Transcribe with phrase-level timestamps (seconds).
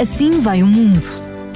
[0.00, 1.04] Assim vai o mundo.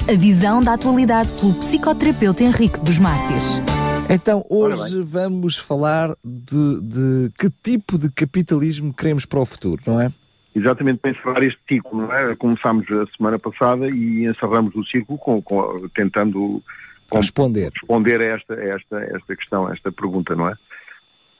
[0.08, 3.60] A visão da atualidade pelo psicoterapeuta Henrique dos Mártires.
[4.08, 10.00] Então, hoje vamos falar de, de que tipo de capitalismo queremos para o futuro, não
[10.00, 10.12] é?
[10.54, 12.36] Exatamente, para encerrar este ciclo, não é?
[12.36, 16.62] Começámos a semana passada e encerramos o ciclo com, com, tentando
[17.10, 20.54] com, responder, responder a esta, a esta, a esta questão, a esta pergunta, não é?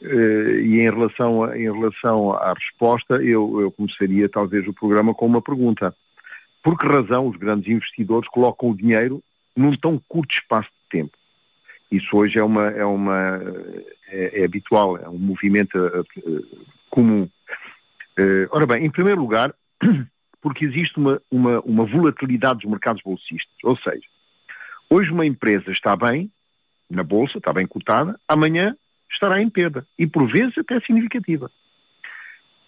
[0.03, 5.15] Uh, e em relação, a, em relação à resposta, eu, eu começaria talvez o programa
[5.15, 5.95] com uma pergunta.
[6.67, 9.23] Por que razão os grandes investidores colocam o dinheiro
[9.57, 11.17] num tão curto espaço de tempo?
[11.93, 13.41] Isso hoje é uma é uma
[14.09, 16.05] é, é habitual, é um movimento uh,
[16.91, 17.31] comum.
[18.19, 19.55] Uh, ora bem, em primeiro lugar,
[20.43, 24.09] porque existe uma, uma, uma volatilidade dos mercados bolsistas, ou seja,
[24.91, 26.29] hoje uma empresa está bem
[26.91, 28.77] na bolsa, está bem cotada, amanhã
[29.09, 29.87] estará em perda.
[29.97, 31.49] E por vezes até significativa.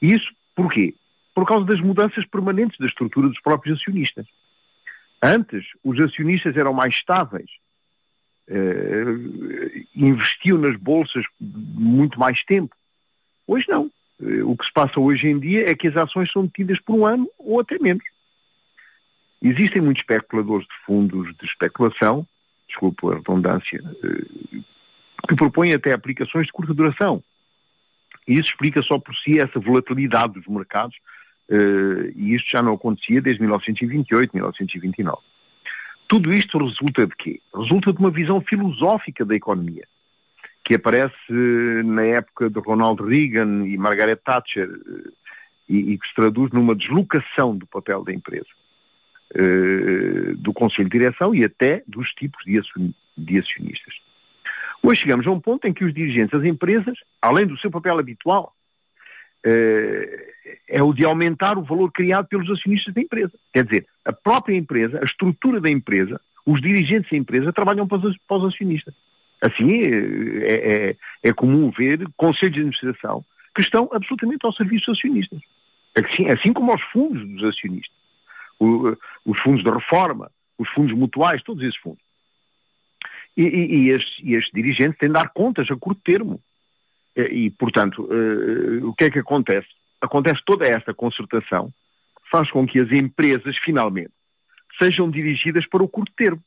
[0.00, 0.94] Isso porquê?
[1.38, 4.26] Por causa das mudanças permanentes da estrutura dos próprios acionistas.
[5.22, 7.48] Antes, os acionistas eram mais estáveis,
[8.48, 12.74] uh, investiam nas bolsas muito mais tempo.
[13.46, 13.84] Hoje não.
[14.18, 16.96] Uh, o que se passa hoje em dia é que as ações são detidas por
[16.96, 18.02] um ano ou até menos.
[19.40, 22.26] Existem muitos especuladores de fundos de especulação,
[22.66, 24.64] desculpe a redundância, uh,
[25.28, 27.22] que propõem até aplicações de curta duração.
[28.26, 30.96] E isso explica só por si essa volatilidade dos mercados,
[31.50, 35.18] e isto já não acontecia desde 1928, 1929.
[36.08, 37.40] Tudo isto resulta de quê?
[37.54, 39.86] Resulta de uma visão filosófica da economia,
[40.64, 45.12] que aparece uh, na época de Ronald Reagan e Margaret Thatcher, uh,
[45.68, 48.46] e, e, que se traduz numa deslocação do papel da empresa,
[50.38, 53.94] do Conselho de Direção e até dos tipos de, acionistas.
[54.82, 57.98] Hoje chegamos a um ponto em que os dirigentes das empresas, além do seu papel
[57.98, 58.57] habitual, eh,
[60.68, 63.32] é o de aumentar o valor criado pelos acionistas da empresa.
[63.52, 67.98] Quer dizer, a própria empresa, a estrutura da empresa, os dirigentes da empresa trabalham para
[67.98, 68.94] os, para os acionistas.
[69.40, 73.24] Assim, eh, é, é, é, comum ver conselhos de administração
[73.54, 75.40] que estão absolutamente ao serviço dos acionistas.
[75.96, 77.96] Assim, assim como aos fundos dos acionistas.
[78.58, 82.02] O, os fundos de reforma, os fundos mutuais, todos esses fundos.
[83.36, 86.40] E, e, e, estes, estes dirigentes têm de dar contas a curto termo.
[87.26, 89.66] E, portanto, uh, o que é que acontece?
[90.00, 91.72] Acontece toda esta concertação,
[92.30, 94.12] faz com que as empresas, finalmente,
[94.78, 96.40] sejam dirigidas para o curto termo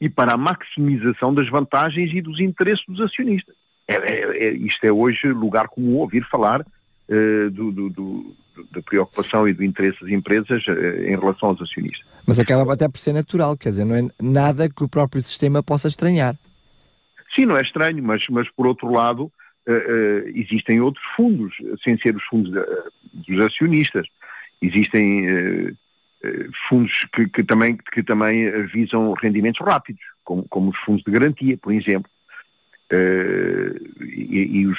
[0.00, 3.54] e para a maximização das vantagens e dos interesses dos acionistas.
[3.88, 8.36] É, é, é, isto é hoje lugar comum ouvir falar uh, do, do, do,
[8.70, 12.04] da preocupação e do interesse das empresas em relação aos acionistas.
[12.26, 15.62] Mas acaba até por ser natural, quer dizer, não é nada que o próprio sistema
[15.62, 16.36] possa estranhar.
[17.34, 19.24] Sim, não é estranho, mas, mas por outro lado,
[19.66, 22.52] uh, uh, existem outros fundos, sem ser os fundos
[23.12, 24.06] dos acionistas.
[24.60, 25.26] Existem
[26.68, 31.58] fundos que, que, também, que também visam rendimentos rápidos, como, como os fundos de garantia,
[31.58, 32.08] por exemplo.
[34.00, 34.78] e, e os,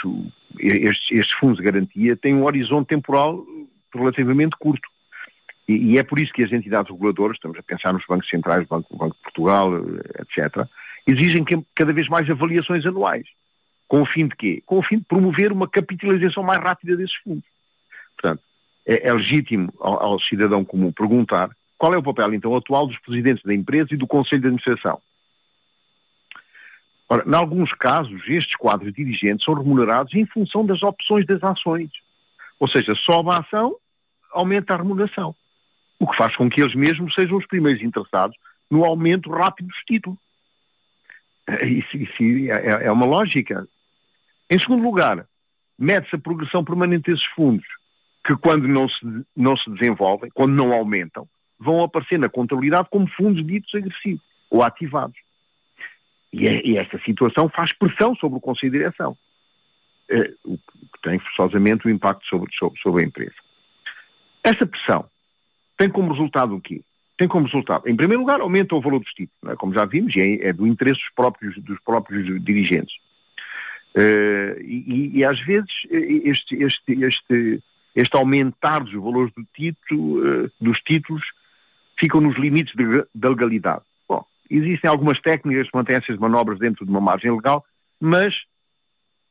[0.57, 3.45] estes, estes fundos de garantia têm um horizonte temporal
[3.93, 4.87] relativamente curto.
[5.67, 8.67] E, e, é por isso que as entidades reguladoras, estamos a pensar nos bancos centrais,
[8.67, 10.67] Banco, Banco de Portugal, eh, etc.,
[11.05, 11.43] exigem
[11.75, 13.25] cada vez mais avaliações anuais.
[13.87, 14.63] Com o fim de quê?
[14.65, 17.43] Com o fim de promover uma capitalização mais rápida desses fundos.
[18.15, 18.41] Portanto,
[18.85, 22.97] é, é legítimo ao, ao, cidadão comum perguntar qual é o papel, então, atual dos
[22.99, 25.01] presidentes da empresa e do Conselho de Administração.
[27.09, 31.91] Ora, em alguns casos, estes quadros dirigentes são remunerados em função das opções das ações.
[32.59, 33.75] Ou seja, sobe a ação,
[34.31, 35.35] aumenta a remuneração
[36.03, 38.35] o que faz com que eles mesmos sejam os primeiros interessados
[38.69, 40.19] no aumento rápido dos títulos.
[41.61, 43.67] Isso, isso é, é, uma lógica.
[44.49, 45.27] Em segundo lugar,
[45.77, 47.65] mede-se a progressão permanente desses fundos,
[48.25, 51.27] que quando não se, não se desenvolvem, quando não aumentam,
[51.59, 55.17] vão aparecer na contabilidade como fundos ditos agressivos ou ativados.
[56.31, 59.17] E, é, e esta situação faz pressão sobre o Conselho de Direção,
[60.09, 63.35] é, o que tem forçosamente um impacto sobre, sobre, sobre a empresa.
[64.43, 65.05] Essa pressão
[65.77, 66.83] tem como resultado o quê?
[67.17, 69.55] Tem como resultado, em primeiro lugar, aumenta o valor dos títulos, é?
[69.55, 72.95] como já vimos, e é, é, do interesse dos próprios, dos próprios dirigentes.
[73.95, 77.63] Uh, e, e, às vezes este, este, este,
[77.95, 81.23] este aumentar dos valores do título, uh, dos títulos
[81.99, 82.73] ficam nos limites
[83.13, 83.83] da legalidade.
[84.09, 87.63] Bom, existem algumas técnicas que mantêm essas manobras dentro de uma margem legal,
[88.01, 88.35] mas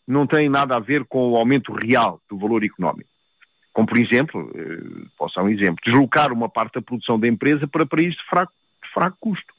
[0.06, 3.10] não tem nada a ver com o aumento real do valor económico.
[3.72, 7.66] Como, por exemplo, eh, posso dar um exemplo, deslocar uma parte da produção da empresa
[7.66, 8.52] para países de fraco,
[8.82, 9.54] de fraco custo.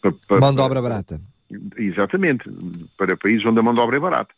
[0.00, 1.20] Para, para, mão de obra barata.
[1.76, 2.44] Exatamente,
[2.96, 4.34] para países onde a mão de obra é barata.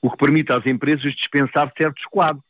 [0.00, 2.44] O que permite às empresas dispensar certos quadros.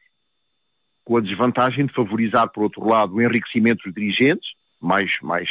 [1.04, 4.50] com a desvantagem de favorizar, por outro lado, o enriquecimento dos dirigentes,
[4.80, 5.48] mais, mais,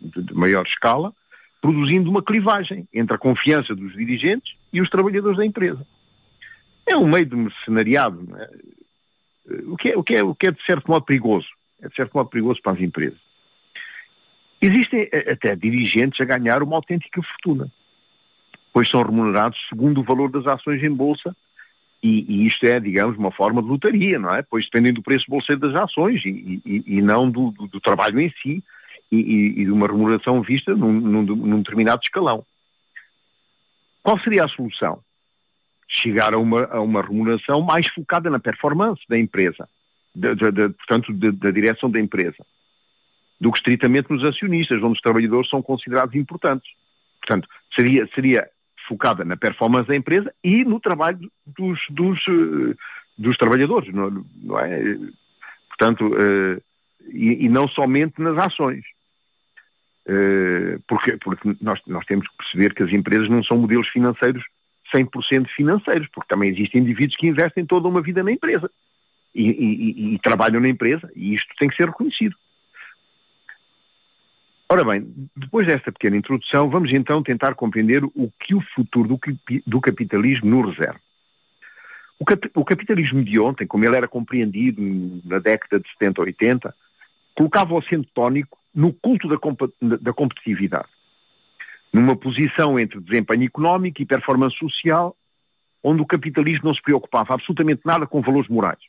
[0.00, 1.12] de, de maior escala,
[1.60, 5.86] produzindo uma clivagem entre a confiança dos dirigentes e os trabalhadores da empresa.
[6.86, 8.50] É um meio de mercenariado, é?
[9.66, 11.48] o, que é, o, que é, o que é de certo modo perigoso.
[11.82, 13.18] É de certo modo perigoso para as empresas.
[14.60, 17.70] Existem eh, até dirigentes a ganhar uma autêntica fortuna,
[18.72, 21.36] pois são remunerados segundo o valor das ações em bolsa
[22.02, 24.42] e, e, isto é, digamos, uma forma de lotaria, não é?
[24.42, 28.20] Pois dependem do preço bolseiro das ações e, e, e não do, do, do, trabalho
[28.20, 28.62] em si
[29.10, 32.44] e, de uma remuneração vista num, num, num, determinado escalão.
[34.02, 34.98] Qual seria a solução?
[35.88, 39.68] Chegar a uma, a uma remuneração mais focada na performance da empresa,
[40.14, 42.44] de, de, de, portanto, da direção da empresa,
[43.40, 46.70] do que estritamente nos acionistas, onde os trabalhadores são considerados importantes.
[47.20, 48.48] Portanto, seria, seria
[48.88, 52.74] focada na performance da empresa e no trabalho dos, dos, eh,
[53.16, 54.98] dos trabalhadores, não, não é?
[55.68, 56.62] Portanto, uh,
[57.12, 58.84] e, e, não somente nas ações.
[60.06, 64.44] Uh, porque porque nós, nós temos que perceber que as empresas não são modelos financeiros
[64.94, 68.70] 100% financeiros, porque também existem indivíduos que investem toda uma vida na empresa
[69.34, 72.36] e, e, e trabalham na empresa, e isto tem que ser reconhecido.
[74.68, 75.06] Ora bem,
[75.36, 79.20] depois desta pequena introdução, vamos então tentar compreender o que o futuro
[79.66, 81.00] do, capitalismo nos reserva.
[82.18, 84.80] O, cap, o, capitalismo de ontem, como ele era compreendido
[85.24, 86.74] na década de 70 ou 80,
[87.34, 90.88] colocava o acento tónico no culto da competitividade,
[91.94, 95.16] numa posição entre desempenho económico e performance social,
[95.80, 98.80] onde o capitalismo não se preocupava absolutamente nada com valores morais.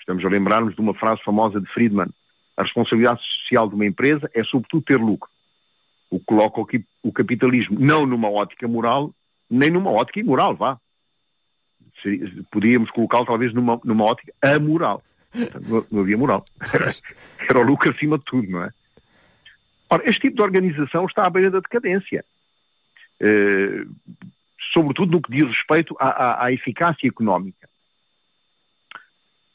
[0.00, 2.08] Estamos a lembrar-nos de uma frase famosa de Friedman,
[2.56, 5.28] a responsabilidade social de uma empresa é sobretudo ter lucro.
[6.10, 9.12] O que coloca o capitalismo não numa ótica moral,
[9.50, 10.78] nem numa ótica imoral, vá.
[12.50, 15.02] Podíamos colocá-lo talvez numa, numa ótica amoral.
[15.90, 16.44] Não, havia moral.
[17.50, 18.70] Era o lucro acima de tudo, não é?
[19.94, 22.24] Ora, este tipo de organização está à beira da decadência.
[23.22, 23.88] Uh,
[24.72, 27.68] sobretudo no que diz respeito à, à, à eficácia económica.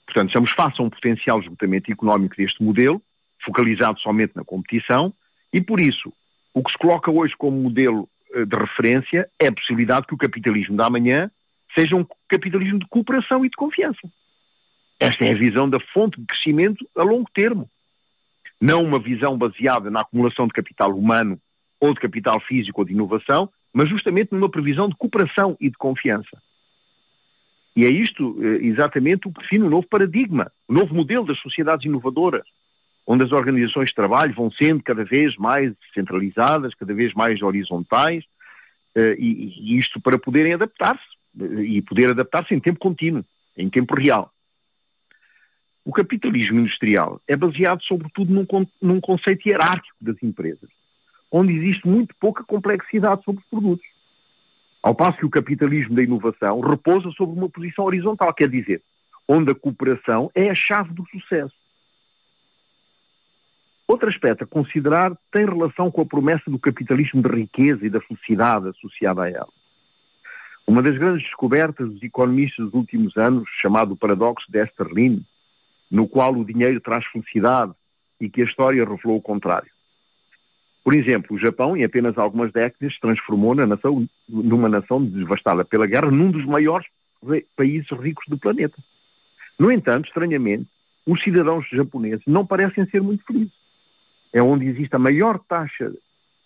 [0.06, 3.02] Portanto, estamos face a um potencial esgotamento económico deste modelo,
[3.44, 5.14] focalizado somente na competição,
[5.52, 6.14] e por isso,
[6.54, 10.18] o que se coloca hoje como modelo eh, de referência é a possibilidade que o
[10.18, 11.30] capitalismo da manhã
[11.76, 14.10] seja um capitalismo de cooperação e de confiança.
[15.00, 17.70] Esta é a visão da fonte de crescimento a longo termo.
[18.62, 21.40] Não uma visão baseada na acumulação de capital humano
[21.80, 25.78] ou de capital físico ou de inovação, mas justamente numa previsão de cooperação e de
[25.78, 26.38] confiança.
[27.76, 31.40] E é isto eh, exatamente o que define o novo paradigma, o novo modelo das
[31.40, 32.46] sociedades inovadoras,
[33.08, 38.24] onde as organizações de trabalho vão sendo cada vez mais centralizadas, cada vez mais horizontais,
[38.96, 41.02] eh, e isto para poderem adaptar-se,
[41.40, 43.24] eh, e poder adaptar-se em tempo contínuo,
[43.58, 44.32] em tempo real.
[45.86, 48.46] O capitalismo industrial é baseado sobretudo num,
[48.82, 50.70] num conceito hierárquico das empresas,
[51.32, 53.86] onde existe muito pouca complexidade sobre os produtos.
[54.82, 58.82] Ao passo que o capitalismo da inovação repousa sobre uma posição horizontal, quer dizer,
[59.28, 61.54] onde a cooperação é a chave do sucesso.
[63.88, 68.00] Outro aspecto a considerar tem relação com a promessa do capitalismo de riqueza e da
[68.00, 69.50] felicidade associada a ela.
[70.68, 75.26] Uma das grandes descobertas dos economistas dos últimos anos, chamado paradoxo de Esterlin,
[75.90, 77.74] no qual o dinheiro traz felicidade
[78.20, 79.70] e que a história revelou o contrário.
[80.84, 85.86] Por exemplo, o Japão, em apenas algumas décadas, transformou na nação, numa nação devastada pela
[85.86, 86.88] guerra, num dos maiores
[87.56, 88.78] países ricos do planeta.
[89.58, 90.68] No entanto, estranhamente,
[91.06, 93.54] os cidadãos japoneses não parecem ser muito felizes.
[94.32, 95.92] É onde existe a maior taxa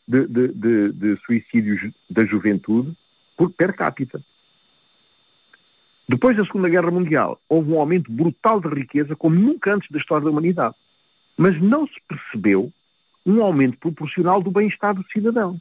[0.07, 2.93] de, de, de, de suicídios da juventude
[3.37, 4.21] por per capita.
[6.07, 9.99] Depois da Segunda Guerra Mundial, houve um aumento brutal de riqueza como nunca antes da
[9.99, 10.75] história da humanidade.
[11.37, 12.71] Mas não se percebeu
[13.25, 15.59] um aumento proporcional do bem-estar do cidadão.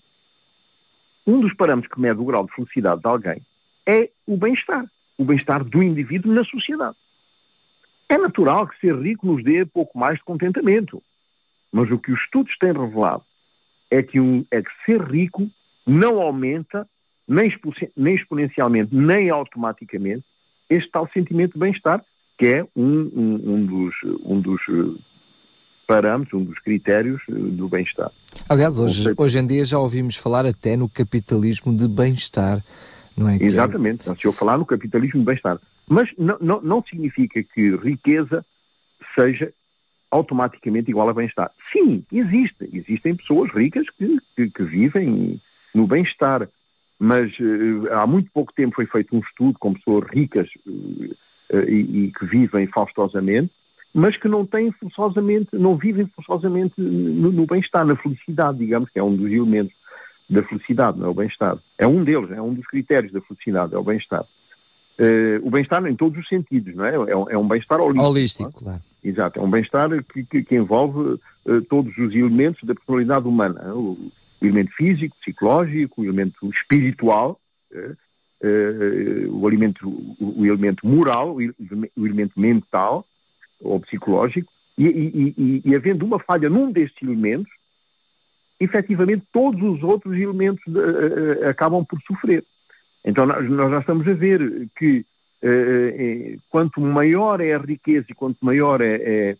[1.27, 3.41] Um dos parâmetros que mede o grau de felicidade de alguém
[3.87, 4.85] é o bem-estar.
[5.17, 6.97] O bem-estar do indivíduo na sociedade.
[8.09, 11.03] É natural que ser rico nos dê pouco mais de contentamento.
[11.71, 13.23] Mas o que os estudos têm revelado
[13.91, 15.49] é que, um, é que ser rico
[15.87, 16.87] não aumenta,
[17.27, 17.51] nem,
[17.97, 20.25] nem exponencialmente, nem automaticamente,
[20.69, 22.03] este tal sentimento de bem-estar,
[22.39, 24.61] que é um, um, um, dos, um dos
[25.87, 28.11] parâmetros, um dos critérios eh, do bem-estar.
[28.49, 32.65] Aliás, hoje, hoje em dia já ouvimos falar até no capitalismo de bem-estar,
[33.17, 33.37] não é?
[33.41, 34.15] Exatamente, é...
[34.15, 35.59] se eu falar no capitalismo de bem-estar.
[35.89, 38.45] Mas não, não, não significa que riqueza
[39.15, 39.53] seja
[40.11, 41.51] automaticamente igual a bem-estar.
[41.73, 42.69] Sim, existe.
[42.73, 45.41] Existem pessoas ricas que, que, que vivem
[45.75, 46.49] no bem-estar.
[47.05, 50.71] Mas uh, há muito pouco tempo foi feito um estudo com pessoas ricas uh,
[51.53, 53.51] uh, e, e, que vivem faustosamente,
[53.93, 59.01] mas que não têm forçosamente, não vivem forçosamente no, no bem-estar, na felicidade, digamos, que
[59.01, 59.75] é um dos elementos
[60.31, 61.59] da felicidade, não é o bem-estar.
[61.77, 64.25] É um deles, é um dos critérios da felicidade, é o bem-estar.
[64.97, 66.95] Uh, o bem-estar em todos os sentidos, não é?
[66.95, 68.09] É um, é um bem-estar holístico.
[68.09, 68.63] Holístico, é?
[68.63, 68.83] claro.
[69.03, 73.75] Exato, é um bem-estar que, que, que, envolve uh, todos os elementos da personalidade humana.
[73.75, 77.41] O, o, elemento físico, psicológico, o elemento espiritual,
[77.73, 77.97] uh,
[79.31, 79.89] o, elemento,
[80.21, 83.07] o, elemento moral, o, elemento mental
[83.61, 87.53] ou psicológico, e, e, e, e havendo uma falha num destes elementos,
[88.59, 92.45] efetivamente todos os outros elementos de, acabam por sofrer.
[93.05, 95.05] Então nós, já estamos a ver que
[95.43, 99.37] eh, quanto maior é a riqueza e quanto maior é, é,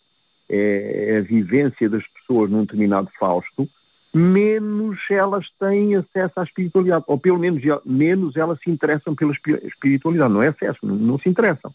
[0.51, 3.69] é, a vivência das pessoas num determinado fausto,
[4.15, 10.33] menos elas têm acesso à espiritualidade, ou pelo menos menos elas se interessam pela espiritualidade,
[10.33, 11.75] não é acesso, não, não se interessam.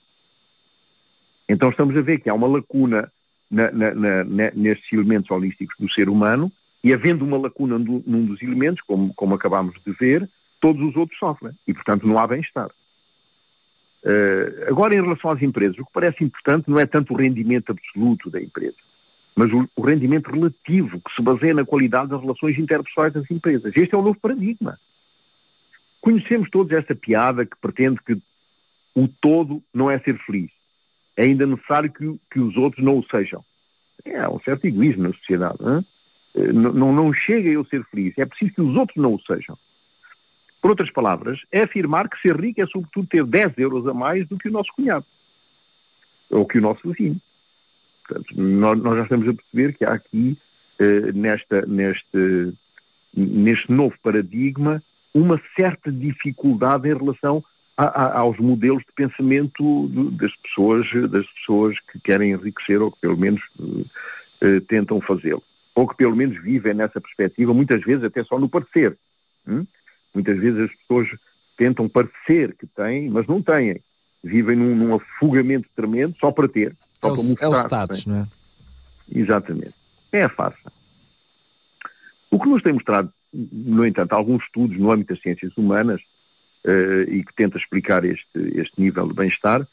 [1.49, 3.11] Então estamos a ver que há uma lacuna
[3.49, 6.51] na, na, na, nestes elementos holísticos do ser humano,
[6.83, 10.29] e havendo uma lacuna num dos elementos, como, como acabámos de ver,
[10.61, 11.53] todos os outros sofrem.
[11.67, 12.69] E, portanto, não há bem-estar.
[14.03, 17.71] Uh, agora, em relação às empresas, o que parece importante não é tanto o rendimento
[17.71, 18.77] absoluto da empresa,
[19.37, 23.71] mas o, o rendimento relativo, que se baseia na qualidade das relações interpessoais das empresas.
[23.75, 24.79] Este é o novo paradigma.
[26.01, 28.17] Conhecemos todos esta piada que pretende que
[28.95, 30.49] o todo não é ser feliz.
[31.15, 33.45] É ainda necessário que, que os outros não o sejam.
[34.03, 35.57] É um certo egoísmo na sociedade.
[35.61, 35.85] Não,
[36.33, 38.17] eh, não, não chega a eu ser feliz.
[38.17, 39.55] É preciso que os outros não o sejam.
[40.59, 44.27] Por outras palavras, é afirmar que ser rico é sobretudo ter 10 euros a mais
[44.27, 45.05] do que o nosso cunhado.
[46.31, 47.21] Ou que o nosso vizinho.
[48.07, 50.37] Portanto, nós, nós já estamos a perceber que há aqui,
[50.79, 52.53] eh, nesta, neste,
[53.13, 54.81] neste novo paradigma,
[55.13, 57.43] uma certa dificuldade em relação
[57.75, 62.99] a, a, aos modelos de pensamento das pessoas, das pessoas que querem enriquecer ou que
[63.01, 63.41] pelo menos
[64.41, 65.43] eh, tentam fazê-lo.
[65.75, 68.97] Ou que pelo menos vivem nessa perspectiva, muitas vezes até só no parecer.
[69.47, 69.65] Hum?
[70.13, 71.07] Muitas vezes as pessoas
[71.55, 73.79] tentam parecer que têm, mas não têm.
[74.23, 77.45] Vivem num, num afogamento tremendo só para ter, só é para mostrar.
[77.45, 78.27] É o status, não é?
[79.13, 79.75] Exatamente.
[80.11, 80.71] É a farsa.
[82.29, 86.01] O que nos tem mostrado, no entanto, alguns estudos no âmbito das ciências humanas
[86.65, 89.67] uh, e que tenta explicar este, este nível de bem-estar, uh,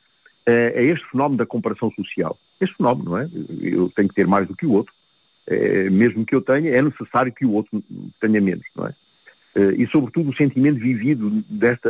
[0.46, 2.38] é este fenómeno da comparação social.
[2.60, 3.28] Este fenómeno, não é?
[3.60, 4.92] Eu tenho que ter mais do que o outro.
[5.48, 7.82] Uh, mesmo que eu tenha, é necessário que o outro
[8.20, 8.94] tenha menos, não é?
[9.78, 11.88] E, sobretudo, o sentimento vivido desta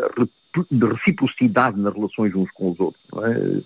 [0.71, 3.03] de reciprocidade nas relações uns com os outros.
[3.25, 3.63] É?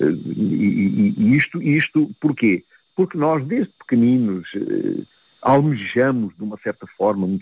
[0.00, 0.04] Eh,
[0.36, 2.64] e, isto, isto porquê?
[2.94, 5.02] Porque nós, desde pequeninos, eh,
[5.42, 7.38] almejamos, de uma certa forma,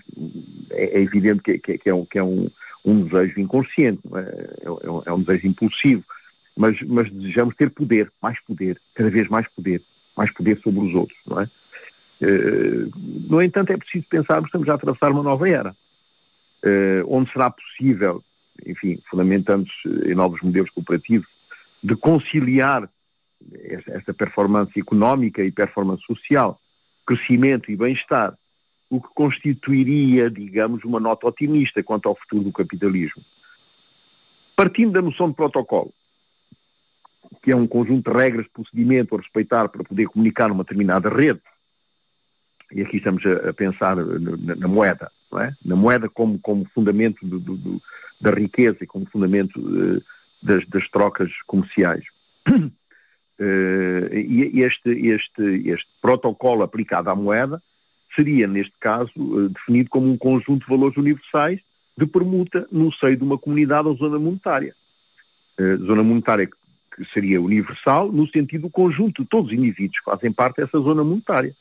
[0.71, 2.51] é, é evidente que, é, um, que é um,
[2.85, 4.19] um desejo inconsciente, é?
[4.19, 4.91] É, é?
[4.91, 5.13] um, é?
[5.13, 6.05] um, desejo impulsivo,
[6.57, 9.83] mas, mas desejamos ter poder, mais poder, cada vez mais poder,
[10.17, 11.49] mais poder sobre os outros, não é?
[13.29, 15.75] No entanto, é preciso pensarmos estamos a atravessar uma nova era
[16.65, 18.23] uh, onde será possível,
[18.67, 21.29] enfim, fundamentando-se em novos modelos cooperativos,
[21.85, 22.89] de conciliar
[23.87, 26.59] esta performance económica e performance social,
[27.07, 28.35] crescimento e bem-estar,
[28.89, 33.23] o que constituiria, digamos, uma nota otimista quanto ao futuro do capitalismo.
[34.57, 35.93] Partindo da noção de protocolo,
[37.43, 41.11] que é um conjunto de regras de procedimento a respeitar para poder comunicar numa determinada
[41.11, 41.43] rede,
[42.73, 45.53] e aqui estamos a, pensar na, na moeda, é?
[45.63, 47.83] na moeda como, como fundamento do, do, do,
[48.23, 50.03] da riqueza e como fundamento uh,
[50.45, 52.05] das, das, trocas comerciais.
[52.49, 52.71] Uh,
[54.13, 57.63] e este, este, este protocolo aplicado à moeda
[58.15, 61.61] seria, neste caso, uh, definido como um conjunto de valores universais
[61.97, 64.75] de permuta no seio de uma comunidade ou zona monetária.
[65.87, 70.33] zona monetária que seria universal no sentido do conjunto de todos os indivíduos que fazem
[70.33, 71.55] parte dessa zona monetária.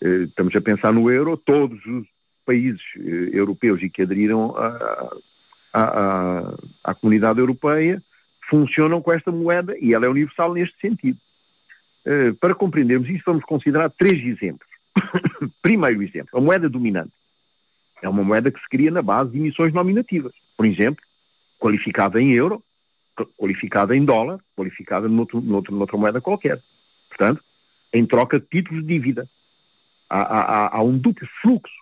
[0.00, 2.06] Estamos a pensar no euro, todos os
[2.46, 5.10] países eh, europeus e que aderiram à,
[5.72, 8.02] à, à comunidade europeia
[8.50, 11.18] funcionam com esta moeda e ela é universal neste sentido.
[12.04, 14.66] Uh, para compreendermos isto, vamos considerar três exemplos.
[15.62, 17.12] Primeiro exemplo, a moeda dominante.
[18.02, 20.32] É uma moeda que se cria na base de emissões nominativas.
[20.56, 21.02] Por exemplo,
[21.58, 22.62] qualificada em euro,
[23.36, 26.60] qualificada em dólar, qualificada noutro, noutro, noutra moeda qualquer.
[27.08, 27.42] Portanto,
[27.92, 29.28] em troca de títulos de dívida.
[30.08, 31.72] Há, há, há um duplo fluxo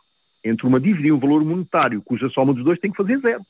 [0.45, 3.43] entre uma dívida e um valor monetário, cuja soma dos dois tem que fazer zero.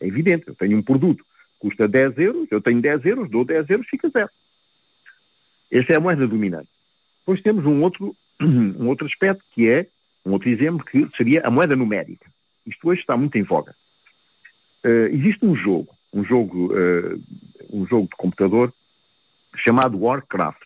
[0.00, 1.24] É evidente, eu tenho um produto
[1.58, 4.30] custa 10 euros, eu tenho 10 euros, dou 10 euros, fica zero.
[5.70, 6.68] Essa é a moeda dominante.
[7.20, 9.86] Depois temos um outro, um outro aspecto que é,
[10.24, 12.26] um outro exemplo, que seria a moeda numérica.
[12.66, 13.74] Isto hoje está muito em voga.
[14.84, 17.22] Uh, existe um jogo, um jogo, uh,
[17.72, 18.72] um jogo de computador
[19.56, 20.62] chamado Warcraft.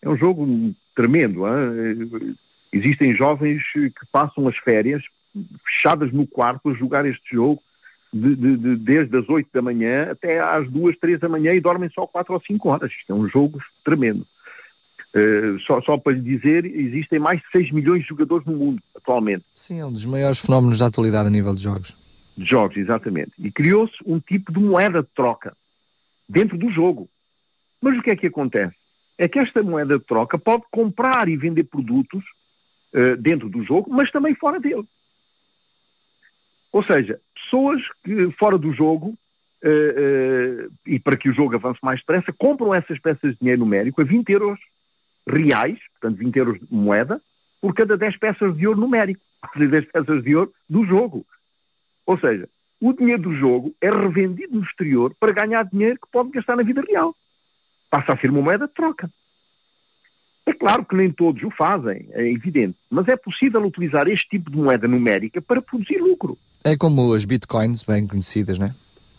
[0.00, 1.46] É um jogo tremendo.
[1.46, 2.36] Hein?
[2.72, 5.02] Existem jovens que passam as férias
[5.64, 7.62] fechadas no quarto a jogar este jogo
[8.12, 11.60] de, de, de, desde as 8 da manhã até às 2, 3 da manhã e
[11.60, 12.92] dormem só 4 ou 5 horas.
[12.92, 14.26] Isto é um jogo tremendo.
[15.14, 18.82] Uh, só, só para lhe dizer, existem mais de 6 milhões de jogadores no mundo
[18.94, 19.44] atualmente.
[19.54, 21.96] Sim, é um dos maiores fenómenos da atualidade a nível de jogos.
[22.36, 23.32] De jogos, exatamente.
[23.38, 25.54] E criou-se um tipo de moeda de troca
[26.28, 27.08] dentro do jogo.
[27.80, 28.74] Mas o que é que acontece?
[29.18, 32.24] É que esta moeda de troca pode comprar e vender produtos
[32.94, 34.84] uh, dentro do jogo, mas também fora dele.
[36.72, 37.20] Ou seja,
[37.52, 39.08] pessoas que fora do jogo,
[39.62, 43.60] uh, uh, e para que o jogo avance mais depressa, compram essas peças de dinheiro
[43.60, 44.58] numérico a 20 euros
[45.28, 47.20] reais, portanto 20 euros de moeda,
[47.60, 51.26] por cada 10 peças de ouro numérico, ou seja, 10 peças de ouro do jogo.
[52.06, 52.48] Ou seja,
[52.80, 56.64] o dinheiro do jogo é revendido no exterior para ganhar dinheiro que pode gastar na
[56.64, 57.14] vida real.
[57.90, 59.08] Passa a ser uma moeda de troca.
[60.44, 64.50] É claro que nem todos o fazem, é evidente, mas é possível utilizar este tipo
[64.50, 66.36] de moeda numérica para produzir lucro.
[66.64, 68.74] É como as bitcoins, bem conhecidas, não é?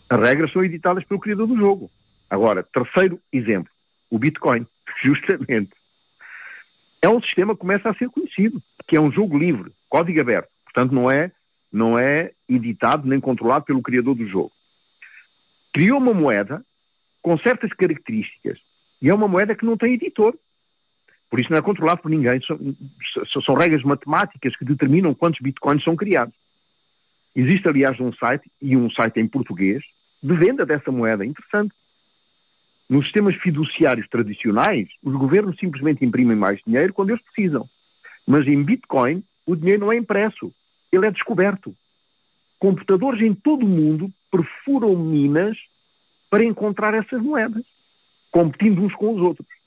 [0.08, 1.90] As regras são editadas pelo criador do jogo.
[2.28, 3.70] Agora, terceiro exemplo,
[4.10, 4.66] o Bitcoin,
[5.02, 5.70] justamente.
[7.00, 10.48] É um sistema que começa a ser conhecido, que é um jogo livre, código aberto.
[10.64, 11.30] Portanto, não é,
[11.72, 14.52] não é editado nem controlado pelo criador do jogo.
[15.72, 16.64] Criou uma moeda
[17.20, 18.58] com certas características
[19.02, 20.34] e é uma moeda que não tem editor.
[21.34, 22.40] Por isso não é controlado por ninguém.
[22.42, 26.32] São, são regras matemáticas que determinam quantos bitcoins são criados.
[27.34, 29.82] Existe, aliás, um site, e um site em português,
[30.22, 31.26] de venda dessa moeda.
[31.26, 31.74] Interessante.
[32.88, 37.68] Nos sistemas fiduciários tradicionais, os governos simplesmente imprimem mais dinheiro quando eles precisam.
[38.24, 40.54] Mas em Bitcoin, o dinheiro não é impresso,
[40.92, 41.74] ele é descoberto.
[42.60, 45.58] Computadores em todo o mundo perfuram minas
[46.30, 47.64] para encontrar essas moedas,
[48.30, 49.63] competindo uns com os outros.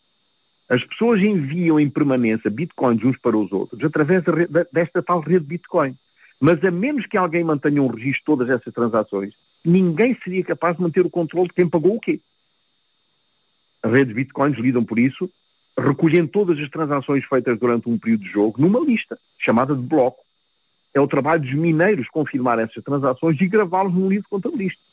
[0.69, 4.23] As pessoas enviam em permanência bitcoins uns para os outros através
[4.71, 5.95] desta tal rede Bitcoin.
[6.39, 9.33] Mas a menos que alguém mantenha um registro de todas essas transações,
[9.65, 12.19] ninguém seria capaz de manter o controle de quem pagou o quê.
[13.81, 15.31] As redes Bitcoins lidam por isso,
[15.79, 20.21] recolhem todas as transações feitas durante um período de jogo numa lista, chamada de bloco.
[20.93, 24.83] É o trabalho dos mineiros confirmar essas transações e gravá-los num livro contabilístico.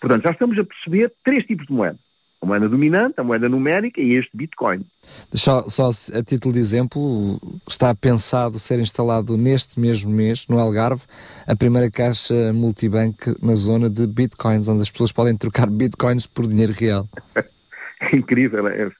[0.00, 1.98] Portanto, já estamos a perceber três tipos de moeda
[2.44, 4.84] a moeda dominante, a moeda numérica e este Bitcoin.
[5.32, 11.02] Só, só a título de exemplo, está pensado ser instalado neste mesmo mês, no Algarve,
[11.46, 16.46] a primeira caixa multibanco na zona de Bitcoins, onde as pessoas podem trocar Bitcoins por
[16.46, 17.08] dinheiro real.
[17.34, 18.90] é incrível, é,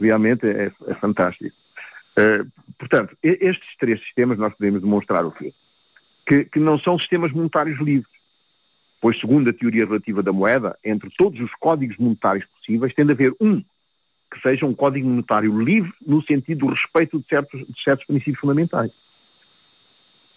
[0.00, 1.54] realmente é, é fantástico.
[2.18, 2.44] Uh,
[2.76, 5.54] portanto, estes três sistemas nós podemos demonstrar o quê?
[6.26, 8.17] Que, que não são sistemas monetários livres
[9.00, 13.12] pois, segundo a teoria relativa da moeda, entre todos os códigos monetários possíveis, tem de
[13.12, 13.62] haver um
[14.30, 18.38] que seja um código monetário livre no sentido do respeito de certos, de certos princípios
[18.38, 18.92] fundamentais.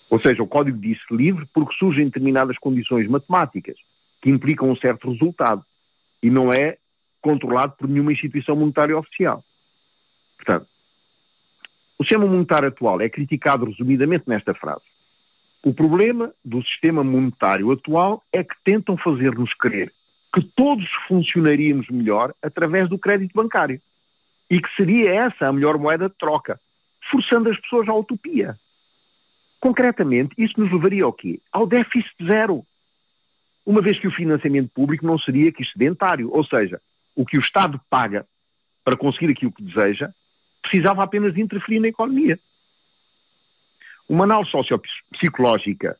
[0.09, 3.77] Ou seja, o código diz livre porque surgem determinadas condições matemáticas
[4.21, 5.63] que implicam um certo resultado
[6.21, 6.77] e não é
[7.21, 9.43] controlado por nenhuma instituição monetária oficial.
[10.37, 10.67] Portanto,
[11.97, 14.90] o sistema monetário atual é criticado resumidamente nesta frase.
[15.63, 19.93] O problema do sistema monetário atual é que tentam fazer-nos crer
[20.33, 23.81] que todos funcionaríamos melhor através do crédito bancário
[24.49, 26.59] e que seria essa a melhor moeda de troca,
[27.11, 28.57] forçando as pessoas à utopia.
[29.59, 31.39] Concretamente, isso nos levaria ao quê?
[31.51, 32.65] Ao déficit zero.
[33.65, 36.81] Uma vez que o financiamento público não seria que excedentário, ou seja,
[37.15, 38.25] o que o Estado paga
[38.83, 40.11] para conseguir aquilo que deseja,
[40.61, 42.39] precisava apenas de interferir na economia.
[44.11, 45.97] Uma análise sociopsicológica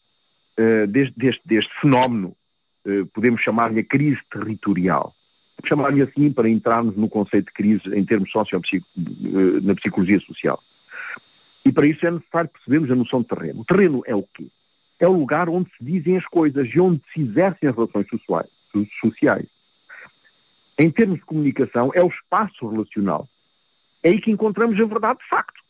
[0.59, 2.35] uh, deste, deste, deste, fenómeno,
[2.85, 5.15] uh, podemos chamar-lhe a crise territorial.
[5.65, 10.61] Chamar-lhe assim para entrarmos no conceito de crise em termos sociopsico, uh, na psicologia social.
[11.63, 13.61] E para isso é necessário percebermos a noção de terreno.
[13.61, 14.47] O terreno é o quê?
[14.99, 18.07] É o lugar onde se dizem as coisas e onde se exercem as relações
[18.99, 19.47] sociais.
[20.77, 23.29] Em termos de comunicação, é o espaço relacional.
[24.03, 25.61] É aí que encontramos a verdade de facto.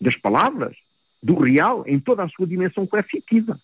[0.00, 0.76] Das palavras,
[1.22, 3.60] do real em toda a sua dimensão coercitiva,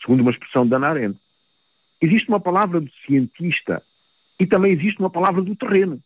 [0.00, 1.18] segundo uma expressão de Ana Arendt.
[2.00, 3.82] Existe uma palavra do cientista
[4.38, 6.02] e também existe uma palavra do terreno.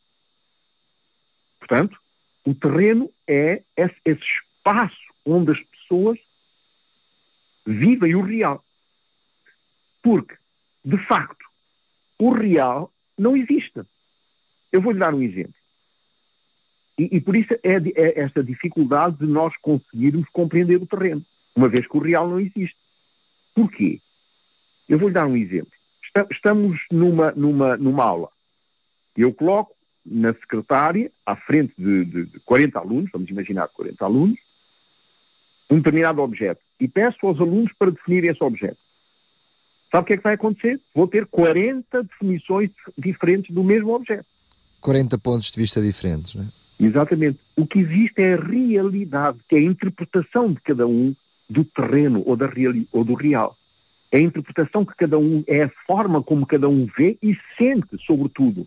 [1.58, 1.98] Portanto,
[2.44, 6.18] o terreno é esse, esse espaço onde as pessoas
[7.66, 8.64] vivem o real.
[10.02, 10.36] Porque,
[10.84, 11.44] de facto,
[12.18, 13.82] o real não existe.
[14.72, 15.54] Eu vou-lhe dar um exemplo.
[16.98, 21.24] E, e por isso é, é, esta dificuldade de nós conseguirmos compreender o terreno,
[21.54, 22.76] uma vez que o real não existe.
[23.54, 24.00] Porquê?
[24.88, 25.72] Eu vou-lhe dar um exemplo.
[26.30, 28.28] estamos numa, numa, numa aula
[29.16, 29.74] Eu coloco
[30.04, 34.38] na secretária, à frente de, de, de 40 alunos, vamos imaginar 40 alunos,
[35.70, 38.78] um determinado objeto e peço aos alunos para definir esse objeto.
[39.90, 40.80] Sabe o que é que vai acontecer?
[40.94, 44.26] Vou ter 40 definições diferentes do mesmo objeto.
[44.80, 46.61] 40 pontos de vista diferentes, não é?
[46.82, 47.38] Exatamente.
[47.56, 51.14] O que existe é a realidade, que é a interpretação de cada um
[51.48, 53.56] do terreno ou, da reali ou do real.
[54.10, 57.96] É a interpretação que cada um, é a forma como cada um vê e sente,
[58.04, 58.66] sobretudo,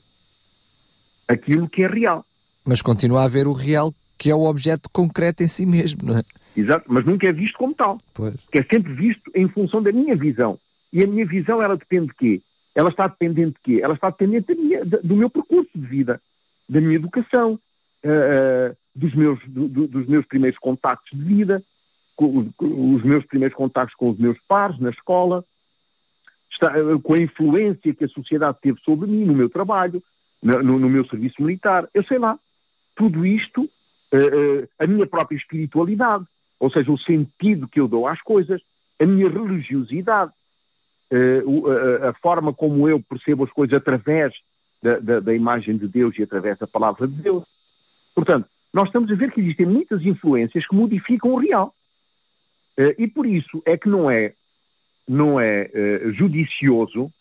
[1.28, 2.26] aquilo que é real.
[2.66, 6.18] Mas continua a haver o real, que é o objeto concreto em si mesmo, não
[6.18, 6.24] é?
[6.56, 8.00] Exato, mas nunca é visto como tal.
[8.14, 8.36] Pois.
[8.50, 10.58] Que é sempre visto em função da minha visão.
[10.94, 12.42] E a minha visão, ela depende de quê?
[12.74, 13.82] Ela está dependente de quê?
[13.84, 16.22] Ela está dependente minha, do meu percurso de vida,
[16.68, 17.60] da minha educação,
[18.06, 21.64] uh, dos, meus, do, dos meus primeiros contactos de vida,
[22.16, 25.44] com, com os meus primeiros contactos com os meus pares na escola,
[26.52, 30.02] está, uh, com a influência que a sociedade teve sobre mim, no meu trabalho,
[30.42, 32.40] no, no meu serviço militar, eu sei lá.
[32.96, 36.24] Tudo isto, uh, a minha própria espiritualidade,
[36.60, 38.62] ou seja, o sentido que eu dou às coisas,
[39.00, 40.32] a minha religiosidade,
[41.12, 44.34] a, a, forma como eu percebo as coisas através
[44.82, 47.44] da, da, da, imagem de Deus e através da palavra de Deus.
[48.16, 51.74] Portanto, nós estamos a ver que existem muitas influências que modificam o real.
[52.98, 54.34] E por isso é que não é,
[55.08, 55.70] não é
[56.12, 57.12] judicioso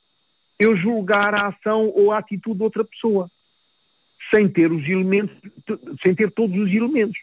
[0.59, 3.31] eu julgar a ação ou a atitude de outra pessoa,
[4.33, 5.37] sem ter os elementos,
[6.03, 7.19] sem ter todos os elementos.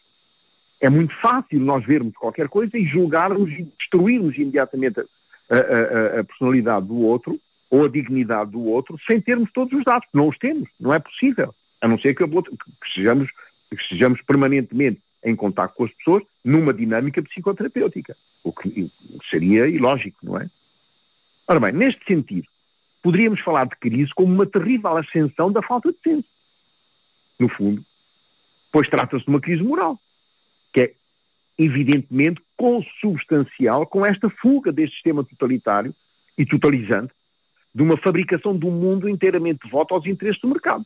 [0.80, 6.24] É muito fácil nós vermos qualquer coisa e julgarmos e destruirmos imediatamente a, a, a,
[6.24, 10.08] personalidade do outro ou a dignidade do outro sem termos todos os dados.
[10.14, 11.54] Não os temos, não é possível.
[11.82, 13.30] A não ser que, que, sejamos,
[13.76, 18.92] que sejamos permanentemente em contato com as pessoas numa dinâmica psicoterapêutica, o que
[19.30, 20.50] seria ilógico, não é?
[21.48, 22.48] Ora bem, neste sentido,
[23.02, 26.28] poderíamos falar de crise como uma terrível ascensão da falta de senso.
[27.40, 27.84] No fundo,
[28.72, 30.00] pois trata-se de uma crise moral
[30.74, 30.94] que é
[31.58, 35.94] evidentemente consubstancial com esta fuga deste sistema totalitário
[36.38, 37.14] e totalizante
[37.74, 40.86] de uma fabricação um mundo inteiramente devoto aos interesses do mercado.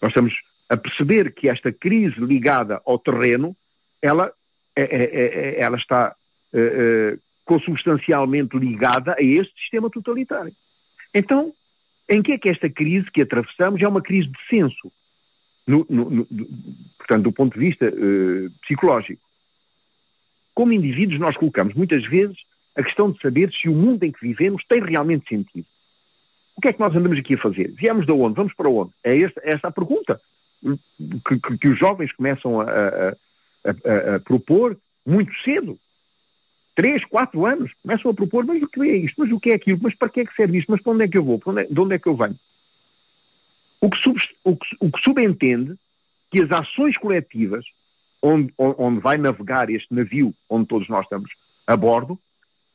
[0.00, 0.34] Nós estamos
[0.68, 3.56] a perceber que esta crise ligada ao terreno,
[4.02, 4.32] ela,
[4.74, 6.14] é, é, é, ela está
[7.44, 10.52] consubstancialmente ligada a este sistema totalitário.
[11.14, 11.52] Então,
[12.08, 14.90] em que é que esta crise que atravessamos é uma crise de senso?
[15.66, 16.26] no, no, no,
[16.96, 19.20] portanto, do ponto de vista uh, psicológico.
[20.54, 22.36] Como indivíduos, nós colocamos muitas vezes
[22.76, 25.66] a questão de saber se o mundo em que vivemos tem realmente sentido.
[26.56, 27.72] O que é que nós andamos aqui a fazer?
[27.72, 28.36] Viemos de onde?
[28.36, 28.90] Vamos para onde?
[29.04, 30.20] É esta, é esta a pergunta
[31.24, 33.08] que, que, que, os jovens começam a, a,
[33.64, 34.76] a, a, propor
[35.06, 35.78] muito cedo.
[36.74, 39.14] Três, quatro anos, começam a propor, mas o que é isto?
[39.18, 39.78] Mas o que é aquilo?
[39.80, 40.70] Mas para que é que serve isto?
[40.70, 41.40] Mas para onde é que eu vou?
[41.46, 42.38] Onde é, de onde é que eu venho?
[43.80, 45.74] O que, sub, o, que, o que subentende
[46.30, 47.64] que as ações coletivas,
[48.20, 51.30] onde, onde vai navegar este navio, onde todos nós estamos
[51.66, 52.18] a bordo,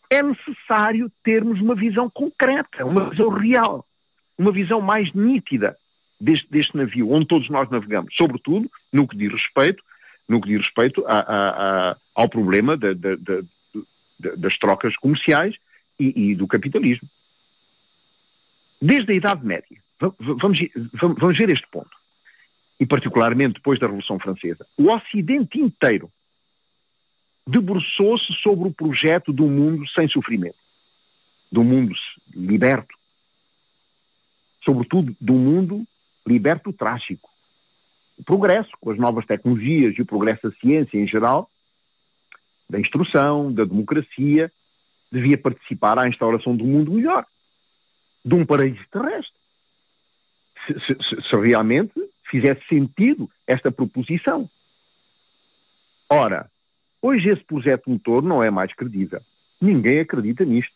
[0.10, 3.86] é necessário termos uma visão concreta, uma visão real,
[4.38, 5.78] uma visão mais nítida
[6.22, 9.84] deste, deste navio, onde todos nós navegamos, sobretudo no que diz respeito,
[10.28, 11.50] no que diz respeito a, a,
[11.92, 15.56] a, ao problema de, de, de, das trocas comerciais
[16.00, 17.10] e, e do capitalismo.
[18.82, 19.82] Desde a Idade Média,
[20.20, 20.60] Vamos,
[21.00, 21.92] vamos ver este ponto.
[22.80, 24.66] E particularmente depois da Revolução Francesa.
[24.76, 26.12] O Ocidente inteiro
[27.46, 30.58] debruçou-se sobre o projeto do mundo sem sofrimento.
[31.52, 31.94] Do mundo
[32.34, 32.96] liberto.
[34.66, 35.86] Sobretudo do mundo
[36.28, 37.30] liberto trágico.
[38.18, 41.50] O progresso, com as novas tecnologias e o progresso da ciência em geral,
[42.70, 44.52] da instrução, da democracia,
[45.12, 47.26] devia participar à instauração de um mundo melhor.
[48.24, 49.42] De um paraíso terrestre
[50.68, 51.94] se, se, se realmente
[52.30, 54.50] fizesse sentido esta proposição.
[56.10, 56.50] Ora,
[57.02, 59.22] hoje esse projeto motor não é mais credível.
[59.60, 60.74] Ninguém acredita nisto.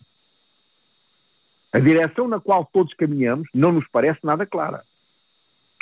[1.72, 4.84] A direção na qual todos caminhamos não nos parece nada clara.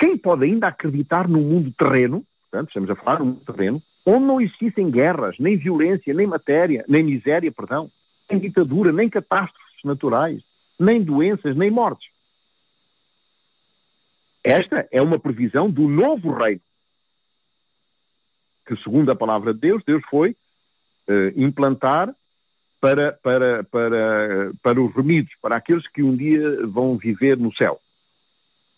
[0.04, 4.26] Quem pode ainda acreditar num mundo terreno, portanto, estamos a falar num mundo terreno, onde
[4.26, 7.90] não existissem guerras, nem violência, nem matéria, nem miséria, perdão,
[8.30, 10.42] nem ditadura, nem catástrofes naturais,
[10.78, 12.06] nem doenças, nem mortes.
[14.44, 16.60] Esta é uma previsão do novo reino.
[18.66, 20.32] Que, segundo a palavra de Deus, Deus foi
[21.08, 22.14] uh, implantar
[22.78, 27.80] para, para, para, para os remidos, para aqueles que um dia vão viver no céu.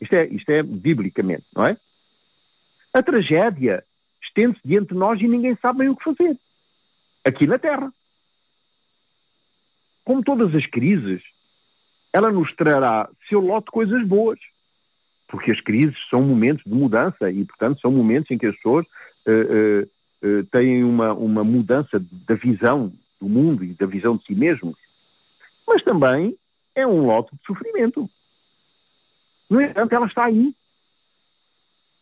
[0.00, 1.76] Isto é, isto é biblicamente, não é?
[2.92, 3.84] A tragédia
[4.22, 6.36] estende-se diante de nós e ninguém sabe bem o que fazer.
[7.24, 7.92] Aqui na Terra.
[10.04, 11.22] Como todas as crises,
[12.12, 14.38] ela nos trará seu lote de coisas boas
[15.28, 18.86] porque as crises são momentos de mudança e, portanto, são momentos em que as pessoas
[19.26, 19.82] uh,
[20.26, 24.76] uh, têm uma, uma mudança da visão do mundo e da visão de si mesmos.
[25.66, 26.36] Mas também
[26.74, 28.08] é um lote de sofrimento.
[29.48, 30.54] No entanto, ela está aí.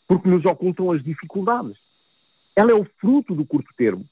[0.07, 1.77] Porque nos ocultam as dificuldades.
[2.57, 4.05] Ela é o fruto do curto termo.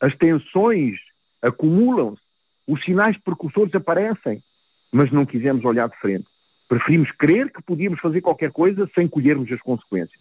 [0.00, 0.98] As tensões
[1.40, 2.22] acumulam-se,
[2.66, 4.42] os sinais precursores aparecem,
[4.90, 6.26] mas não quisemos olhar de frente.
[6.68, 10.20] Preferimos crer que podíamos fazer qualquer coisa sem colhermos as consequências.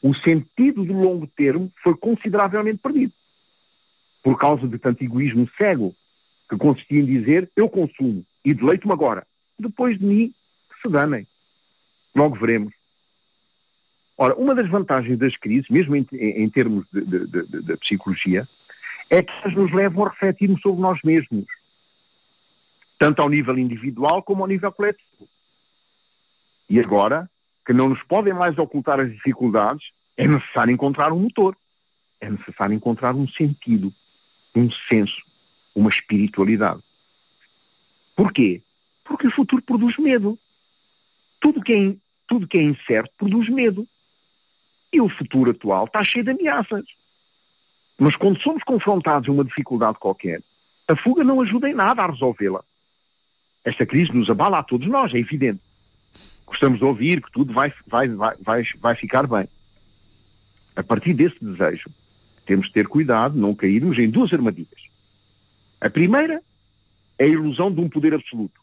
[0.00, 3.12] O sentido do longo termo foi consideravelmente perdido.
[4.22, 5.94] Por causa de tanto egoísmo cego,
[6.48, 9.26] que consistia em dizer eu consumo e deleito-me agora.
[9.58, 10.34] Depois de mim,
[10.82, 11.26] se danem.
[12.14, 12.74] Logo veremos.
[14.18, 18.46] Ora, uma das vantagens das crises, mesmo em, em termos de, psicologia,
[19.10, 21.46] é que elas nos levam a refletirmos sobre nós mesmos,
[22.98, 25.28] tanto ao nível individual como ao nível coletivo.
[26.68, 27.28] E agora,
[27.66, 29.84] que não nos podem mais ocultar as dificuldades,
[30.16, 31.56] é necessário encontrar um motor,
[32.20, 33.92] é necessário encontrar um sentido,
[34.54, 35.20] um senso,
[35.74, 36.82] uma espiritualidade.
[38.14, 38.62] Porquê?
[39.04, 40.38] Porque o futuro produz medo.
[41.42, 41.96] Tudo que é,
[42.28, 43.86] tudo que é incerto produz medo.
[44.92, 46.84] E o futuro atual está cheio de ameaças.
[47.98, 50.42] Mas quando somos confrontados a uma dificuldade qualquer,
[50.88, 52.62] a fuga não ajuda em nada a resolvê-la.
[53.64, 55.60] Esta crise nos abala a todos nós, é evidente.
[56.46, 59.48] Gostamos de ouvir que tudo vai, vai, vai, vai, ficar bem.
[60.76, 61.90] A partir desse desejo,
[62.44, 64.82] temos de ter cuidado, não cairmos em duas armadilhas.
[65.80, 66.42] A primeira
[67.18, 68.60] é a ilusão de um poder absoluto.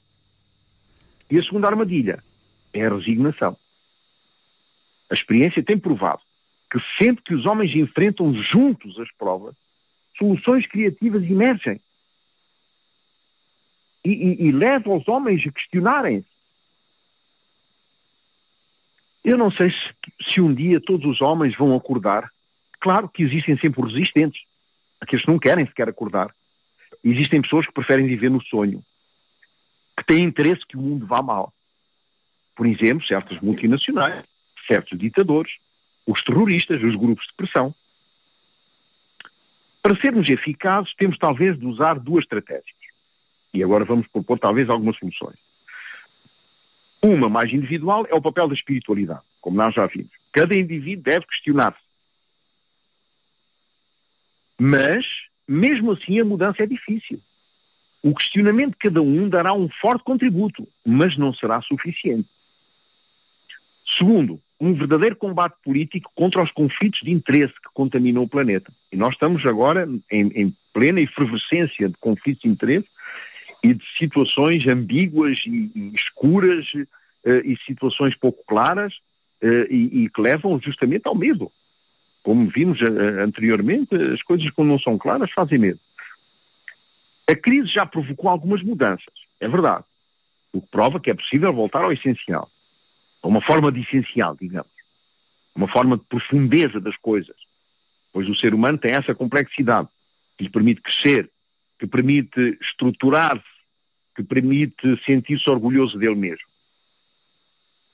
[1.32, 2.24] E a segunda armadilha
[2.74, 3.58] é a resignação.
[5.10, 6.22] A experiência tem provado
[6.72, 9.56] que sempre que os homens enfrentam juntos as provas,
[10.18, 11.82] soluções criativas emergem.
[14.06, 16.28] E, e, e leva os homens a questionarem-se.
[19.24, 22.32] Eu não sei se, se um dia todos os homens vão acordar.
[22.80, 24.42] Claro que existem sempre resistentes,
[25.02, 26.34] aqueles que não querem sequer acordar.
[27.04, 28.84] Existem pessoas que preferem viver no sonho,
[29.98, 31.54] que têm interesse que o mundo vá mal.
[32.60, 34.26] Por exemplo, certas multinacionais,
[34.68, 35.50] certos ditadores,
[36.06, 37.74] os terroristas, os grupos de pressão.
[39.82, 42.66] Para sermos eficazes, temos talvez de usar duas estratégias.
[43.54, 45.38] E agora vamos propor talvez algumas soluções.
[47.02, 50.12] Uma mais individual é o papel da espiritualidade, como nós já vimos.
[50.34, 51.80] Cada indivíduo deve questionar-se.
[54.60, 55.06] Mas,
[55.48, 57.22] mesmo assim, a mudança é difícil.
[58.04, 62.28] O questionamento de cada um dará um forte contributo, mas não será suficiente.
[63.98, 68.72] Segundo, um verdadeiro combate político contra os conflitos de interesse que contaminam o planeta.
[68.92, 72.88] E nós estamos agora em, em plena efervescência de conflitos de interesse
[73.64, 78.94] e de situações ambíguas e, e escuras uh, e situações pouco claras
[79.42, 81.52] uh, e, e, que levam justamente ao medo.
[82.22, 85.80] Como vimos uh, anteriormente, as coisas quando não são claras fazem medo.
[87.30, 89.84] A crise já provocou algumas mudanças, é verdade.
[90.52, 92.50] O que prova que é possível voltar ao essencial
[93.28, 94.72] uma forma de essencial, digamos,
[95.56, 97.36] uma forma de profundeza das coisas,
[98.14, 99.90] pois o ser humano tem essa complexidade
[100.38, 101.30] que lhe permite crescer,
[101.78, 103.44] que permite estruturar-se,
[104.16, 106.48] que permite sentir-se orgulhoso dele mesmo.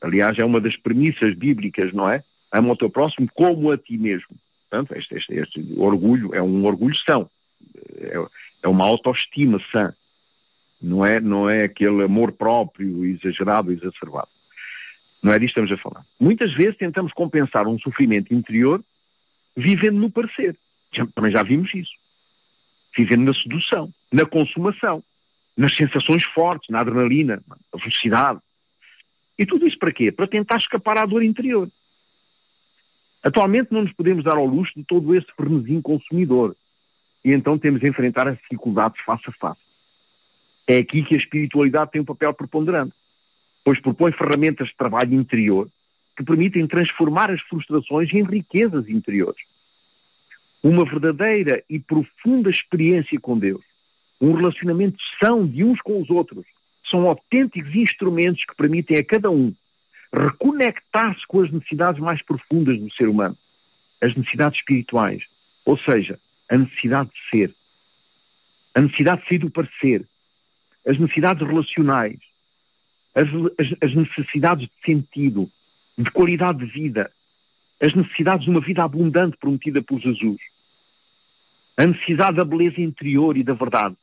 [0.02, 2.24] Aliás, é uma das premissas bíblicas, não é?
[2.52, 4.36] Ama o teu próximo como a ti mesmo.
[4.70, 7.30] Portanto, este, este, este orgulho é um orgulho são,
[7.98, 8.16] é,
[8.64, 9.94] é uma autoestima sã,
[10.82, 14.30] não é, não é aquele amor próprio exagerado, exacerbado.
[15.26, 16.06] Não é disto que estamos a falar.
[16.20, 18.86] Muitas vezes tentamos compensar um sofrimento interior
[19.58, 20.56] vivendo no parecer.
[20.94, 21.94] Já, também já vimos isso.
[22.96, 25.04] Vivendo na sedução, na consumação,
[25.58, 28.40] nas sensações fortes, na adrenalina, na velocidade.
[29.36, 30.12] E tudo isso para quê?
[30.12, 31.72] Para tentar escapar à dor interior.
[33.24, 36.56] Atualmente não nos podemos dar ao luxo de todo esse frenesim consumidor.
[37.24, 39.62] E então temos de enfrentar as dificuldades face a face.
[40.68, 42.94] É aqui que a espiritualidade tem um papel preponderante
[43.66, 45.68] pois propõe ferramentas de trabalho interior
[46.16, 49.42] que permitem transformar as frustrações em riquezas interiores.
[50.64, 53.62] Uma verdadeira e profunda experiência com Deus,
[54.22, 56.46] um relacionamento são de uns com os outros,
[56.90, 59.54] são autênticos instrumentos que permitem a cada um
[60.14, 63.38] reconectar-se com as necessidades mais profundas do ser humano,
[64.02, 65.24] as necessidades espirituais,
[65.66, 67.56] ou seja, a necessidade de ser,
[68.74, 70.08] a necessidade de ser do parecer,
[70.88, 72.20] as necessidades relacionais,
[73.16, 73.28] as,
[73.82, 75.50] as, necessidades de sentido,
[75.98, 77.12] de qualidade de vida,
[77.82, 80.38] as necessidades de uma vida abundante prometida por Jesus,
[81.78, 83.96] a necessidade da beleza interior e da verdade.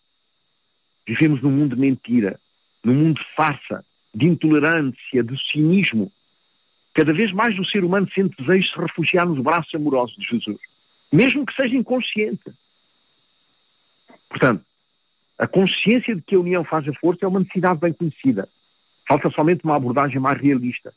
[1.07, 2.41] Vivemos num mundo de mentira,
[2.83, 6.11] num mundo de farsa, de intolerância, de cinismo,
[6.95, 10.27] Cada vez mais o ser humano sente desejo de se refugiar nos braços amorosos de
[10.27, 10.61] Jesus,
[11.11, 12.53] mesmo que seja inconsciente.
[14.29, 14.65] Portanto,
[15.39, 18.49] a consciência de que a união faz a força é uma necessidade bem conhecida.
[19.09, 20.93] Falta somente uma abordagem mais realista,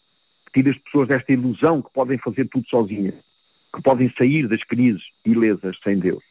[0.45, 3.15] que tire as pessoas desta ilusão que podem fazer tudo sozinhas,
[3.73, 6.23] que podem sair das crises ilesas sem Deus.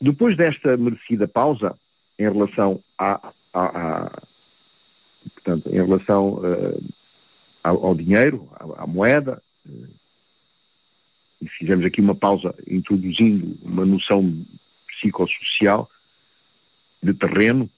[0.00, 1.74] Depois desta merecida pausa,
[2.18, 2.82] em relação
[5.34, 6.94] portanto, em relação uh,
[7.62, 9.88] ao, ao, dinheiro, à, à moeda, uh,
[11.40, 14.44] e fizemos aqui uma pausa introduzindo uma noção
[14.88, 15.90] psicossocial
[17.02, 17.68] de terreno.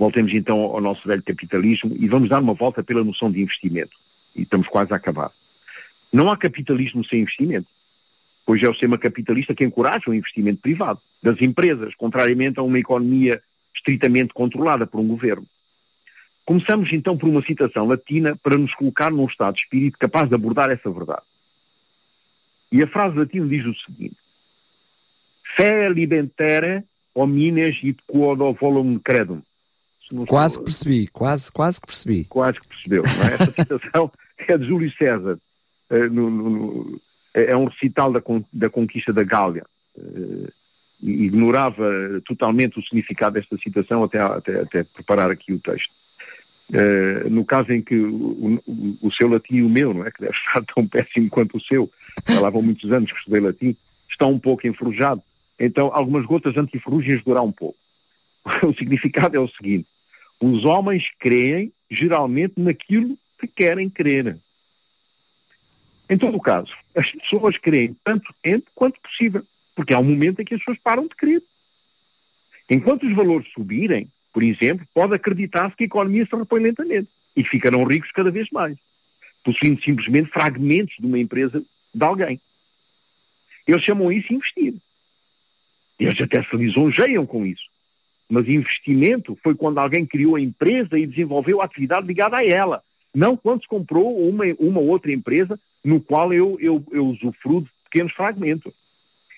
[0.00, 3.94] Voltemos então ao nosso velho capitalismo e vamos dar uma volta pela noção de investimento.
[4.34, 5.30] E estamos quase a acabar.
[6.10, 7.68] Não há capitalismo sem investimento.
[8.46, 12.78] Pois é o sistema capitalista que encoraja o investimento privado das empresas, contrariamente a uma
[12.78, 13.42] economia
[13.76, 15.46] estritamente controlada por um governo.
[16.46, 20.34] Começamos então por uma citação latina para nos colocar num estado de espírito capaz de
[20.34, 21.26] abordar essa verdade.
[22.72, 24.16] E a frase latina diz o seguinte:
[25.58, 26.84] Fé libentere
[27.14, 29.42] homines et quod volum credum.
[30.26, 32.24] Quase que percebi, quase, quase que percebi.
[32.24, 33.34] Quase que percebeu, é?
[33.34, 35.38] Essa citação é de Júlio César.
[35.90, 37.00] Uh, no, no,
[37.34, 38.20] é um recital da,
[38.52, 39.64] da conquista da Gália.
[39.96, 40.48] Uh,
[41.02, 41.88] ignorava
[42.26, 45.92] totalmente o significado desta citação até, até, até preparar aqui o texto.
[46.70, 50.10] Uh, no caso em que o, o, o, seu latim e o meu, não é?
[50.10, 51.90] Que deve estar tão péssimo quanto o seu,
[52.28, 53.76] já lá vão muitos anos que estudei latim,
[54.08, 55.22] está um pouco enferrujado.
[55.58, 57.78] Então, algumas gotas antiferrugem ajudará um pouco.
[58.62, 59.86] O significado é o seguinte:
[60.40, 64.38] os homens creem geralmente naquilo que querem crer.
[66.08, 69.44] Em todo o caso, as pessoas creem tanto tempo quanto possível.
[69.76, 71.42] Porque há um momento em que as pessoas param de crer.
[72.68, 77.44] Enquanto os valores subirem, por exemplo, pode acreditar-se que a economia se repõe lentamente e
[77.44, 78.76] ficarão ricos cada vez mais,
[79.44, 81.62] possuindo simplesmente fragmentos de uma empresa
[81.94, 82.40] de alguém.
[83.66, 84.74] Eles chamam isso investir.
[85.98, 87.69] Eles até se lisonjeiam com isso.
[88.30, 92.80] Mas investimento foi quando alguém criou a empresa e desenvolveu a atividade ligada a ela.
[93.12, 97.70] Não quando se comprou uma, uma outra empresa no qual eu, eu, eu usufruo de
[97.90, 98.72] pequenos fragmentos.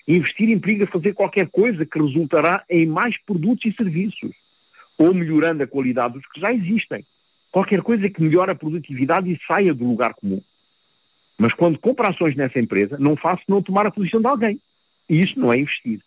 [0.07, 4.31] Investir implica fazer qualquer coisa que resultará em mais produtos e serviços,
[4.97, 7.03] ou melhorando a qualidade dos que já existem.
[7.51, 10.41] Qualquer coisa que melhore a produtividade e saia do lugar comum.
[11.37, 14.59] Mas quando compro ações nessa empresa, não faço não tomar a posição de alguém.
[15.09, 15.99] E isso não é investir.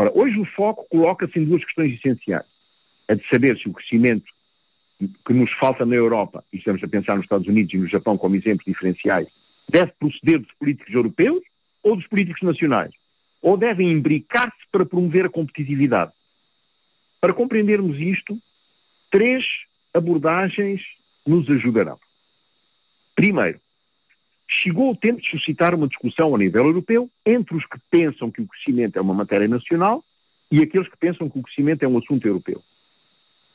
[0.00, 2.46] Ora, hoje o foco coloca-se em duas questões essenciais.
[3.06, 4.24] A de saber se o crescimento
[4.98, 8.16] que nos falta na Europa, e estamos a pensar nos Estados Unidos e no Japão
[8.16, 9.28] como exemplos diferenciais,
[9.68, 11.42] deve proceder dos políticos europeus
[11.82, 12.90] ou dos políticos nacionais?
[13.42, 16.12] Ou devem imbricar-se para promover a competitividade?
[17.20, 18.38] Para compreendermos isto,
[19.10, 19.44] três
[19.92, 20.80] abordagens
[21.26, 21.98] nos ajudarão.
[23.14, 23.60] Primeiro,
[24.50, 28.42] chegou o tempo de suscitar uma discussão a nível europeu entre os que pensam que
[28.42, 30.04] o crescimento é uma matéria nacional
[30.50, 32.60] e aqueles que pensam que o crescimento é um assunto europeu.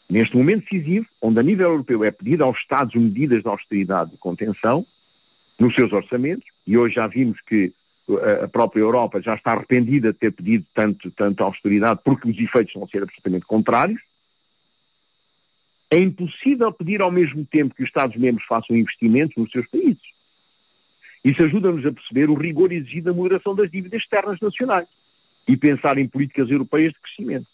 [0.09, 4.17] Neste momento decisivo, onde a nível europeu é pedido aos Estados medidas de austeridade e
[4.17, 4.85] contenção
[5.59, 7.73] nos seus orçamentos, e hoje já vimos que
[8.43, 12.73] a própria Europa já está arrependida de ter pedido tanto, tanto austeridade porque os efeitos
[12.73, 13.99] vão ser absolutamente contrários.
[15.91, 20.14] É impossível pedir ao mesmo tempo que os Estados-membros façam investimentos nos seus países.
[21.25, 24.87] Isso ajuda-nos a perceber o rigor exigido da moderação das dívidas externas nacionais
[25.47, 27.47] e pensar em políticas europeias de crescimento.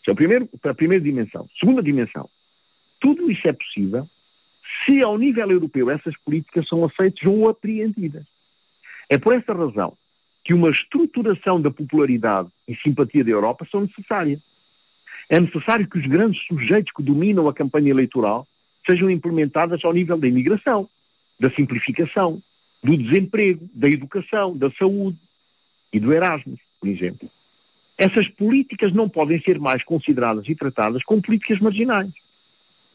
[0.00, 1.48] Isso é o primeiro, a primeira dimensão.
[1.60, 2.28] Segunda dimensão.
[3.00, 4.08] Tudo isso é possível
[4.84, 8.24] se, ao nível europeu, essas políticas são aceitas ou apreendidas.
[9.08, 9.96] É por essa razão
[10.44, 14.40] que uma estruturação da popularidade e simpatia da Europa são necessárias.
[15.28, 18.44] É necessário que os grandes sujeitos que dominam a campanha eleitoral
[18.84, 20.88] sejam implementadas ao nível da imigração,
[21.38, 22.42] da simplificação,
[22.82, 25.18] do desemprego, da educação, da saúde
[25.92, 27.30] e do Erasmus, por exemplo.
[27.96, 32.10] Essas políticas não podem ser mais consideradas e tratadas como políticas marginais.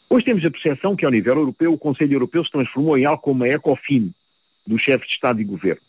[0.09, 3.21] Hoje temos a percepção que, ao nível europeu, o Conselho Europeu se transformou em algo
[3.21, 4.13] como a ECOFIN,
[4.65, 5.81] dos chefes de Estado e Governo.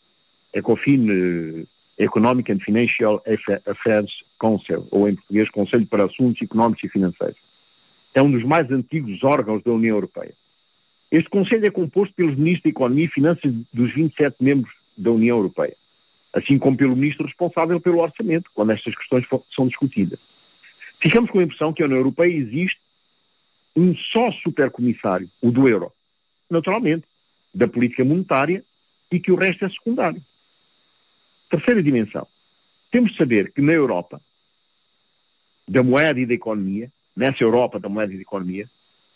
[0.52, 1.68] ECOFIN, uh,
[1.98, 3.22] Economic and Financial
[3.66, 7.38] Affairs Council, ou em português, Conselho para Assuntos Económicos e Financeiros.
[8.14, 10.32] É um dos mais antigos órgãos da União Europeia.
[11.10, 15.38] Este Conselho é composto pelos Ministros da Economia e Finanças dos 27 membros da União
[15.38, 15.74] Europeia,
[16.34, 20.18] assim como pelo Ministro responsável pelo Orçamento, quando estas questões são discutidas.
[21.00, 22.78] Ficamos com a impressão que a União Europeia existe
[23.74, 25.92] um só supercomissário, o do euro,
[26.50, 27.06] naturalmente,
[27.54, 28.62] da política monetária,
[29.10, 30.20] e que o resto é secundário.
[31.48, 32.26] Terceira dimensão.
[32.90, 34.20] Temos de saber que na Europa,
[35.66, 38.68] da moeda e da economia, nessa Europa da moeda e da economia,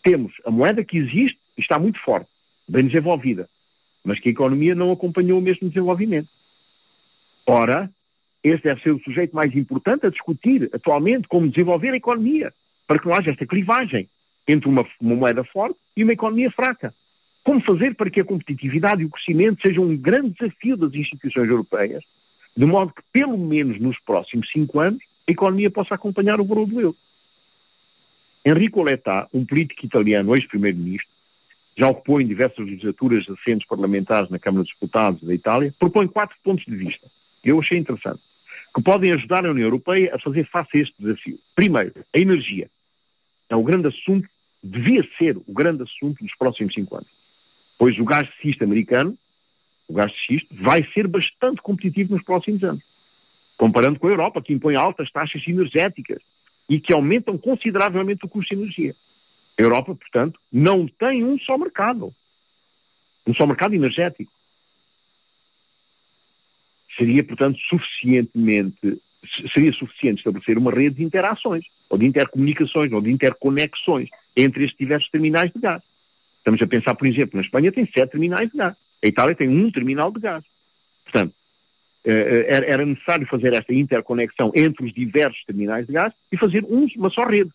[0.02, 2.28] temos a moeda que existe está muito forte,
[2.68, 3.48] bem desenvolvida,
[4.04, 6.28] mas que a economia não acompanhou o mesmo desenvolvimento.
[7.46, 7.90] Ora,
[8.42, 12.52] esse deve ser o sujeito mais importante a discutir atualmente como desenvolver a economia,
[12.86, 14.08] para que não haja esta clivagem
[14.46, 16.92] entre uma, uma moeda forte e uma economia fraca.
[17.44, 21.48] Como fazer para que a competitividade e o crescimento sejam um grande desafio das instituições
[21.48, 22.04] europeias,
[22.56, 26.66] de modo que, pelo menos nos próximos cinco anos, a economia possa acompanhar o valor
[26.66, 26.96] do euro.
[28.44, 31.08] Enrico Letta, um político italiano, ex-primeiro-ministro,
[31.76, 36.64] já em diversas legislaturas recentes parlamentares na Câmara dos Deputados da Itália, propõe quatro pontos
[36.64, 37.10] de vista,
[37.44, 38.20] eu achei interessante,
[38.74, 41.38] que podem ajudar a União Europeia a fazer face a este desafio.
[41.54, 42.70] Primeiro, a energia.
[43.48, 44.28] É o grande assunto,
[44.62, 47.10] devia ser o grande assunto dos próximos cinco anos.
[47.78, 49.16] Pois o gás de xisto americano,
[49.88, 52.82] o gás de xisto, vai ser bastante competitivo nos próximos anos.
[53.58, 56.22] Comparando com a Europa, que impõe altas taxas energéticas
[56.68, 58.94] e que aumentam consideravelmente o custo de energia.
[59.58, 62.12] A Europa, portanto, não tem um só mercado.
[63.26, 64.32] Um só mercado energético.
[66.96, 69.00] Seria, portanto, suficientemente
[69.54, 74.78] seria suficiente estabelecer uma rede de interações, ou de intercomunicações, ou de interconexões entre estes
[74.78, 75.82] diversos terminais de gás.
[76.38, 78.76] Estamos a pensar, por exemplo, na Espanha tem sete terminais de gás.
[79.02, 80.44] A Itália tem um terminal de gás.
[81.04, 81.34] Portanto,
[82.04, 86.64] eh, eh, era necessário fazer esta interconexão entre os diversos terminais de gás e fazer
[86.64, 87.50] uma só rede,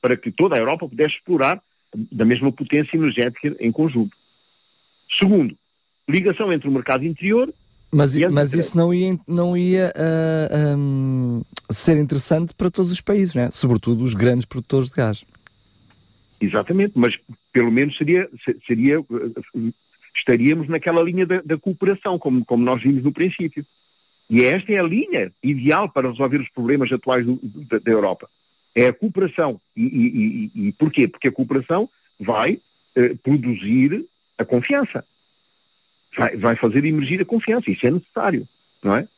[0.00, 1.60] para que toda a Europa pudesse explorar
[1.94, 4.16] da mesma potência energética em conjunto.
[5.18, 5.56] Segundo,
[6.08, 7.52] ligação entre o mercado interior
[7.92, 13.00] mas, mas isso não ia, não ia uh, ah, um, ser interessante para todos os
[13.00, 13.50] países, né?
[13.50, 15.24] sobretudo os grandes produtores de gás.
[16.40, 17.14] Exatamente, mas
[17.52, 18.28] pelo menos seria,
[18.66, 19.04] seria
[20.16, 23.66] estaríamos naquela linha da, da cooperação, como, como nós vimos no princípio.
[24.28, 28.28] E esta é a linha ideal para resolver os problemas atuais do, da, da, Europa.
[28.74, 29.60] É a cooperação.
[29.76, 31.08] E, e, e, e, porquê?
[31.08, 32.60] Porque a cooperação vai
[32.94, 34.06] eh, produzir
[34.38, 35.04] a confiança.
[36.16, 37.70] Vai, vai, fazer emergir a confiança.
[37.70, 38.48] Isso é necessário,
[38.82, 39.08] não é?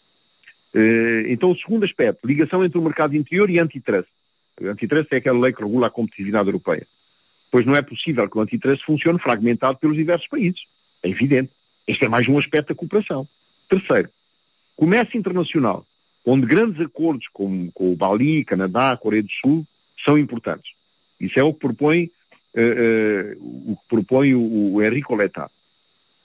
[0.75, 4.09] Eh, então, o segundo aspecto, ligação entre o mercado interior e antitrust.
[4.61, 6.87] Antitrust é aquela lei que regula a competitividade europeia.
[7.51, 10.61] Pois não é possível que o antitrust funcione fragmentado pelos diversos países.
[11.03, 11.51] É evidente.
[11.87, 13.29] Este é mais um aspecto da cooperação.
[13.69, 14.09] Terceiro,
[14.77, 15.85] comércio internacional,
[16.25, 19.67] onde grandes acordos com, com o Bali, Canadá, Coreia do Sul
[20.05, 20.73] são importantes.
[21.21, 22.11] Isso é o que propõe,
[22.55, 25.51] uh, uh, o, que propõe o, o Enrico Letá.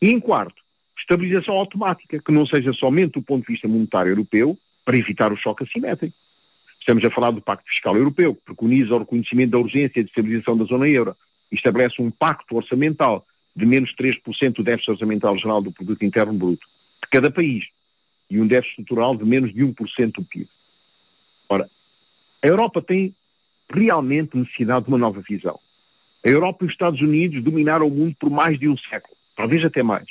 [0.01, 0.61] E em quarto,
[0.99, 5.37] estabilização automática, que não seja somente do ponto de vista monetário europeu, para evitar o
[5.37, 6.15] choque assimétrico.
[6.79, 10.57] Estamos a falar do Pacto Fiscal Europeu, que preconiza o reconhecimento da urgência de estabilização
[10.57, 11.15] da zona euro
[11.51, 13.25] e estabelece um pacto orçamental
[13.55, 16.65] de menos 3% do déficit orçamental geral do produto interno bruto
[17.03, 17.65] de cada país
[18.29, 20.49] e um déficit estrutural de menos de 1% do PIB.
[21.49, 21.69] Ora,
[22.43, 23.15] a Europa tem
[23.69, 25.59] realmente necessidade de uma nova visão.
[26.25, 29.63] A Europa e os Estados Unidos dominaram o mundo por mais de um século, talvez
[29.63, 30.07] até mais.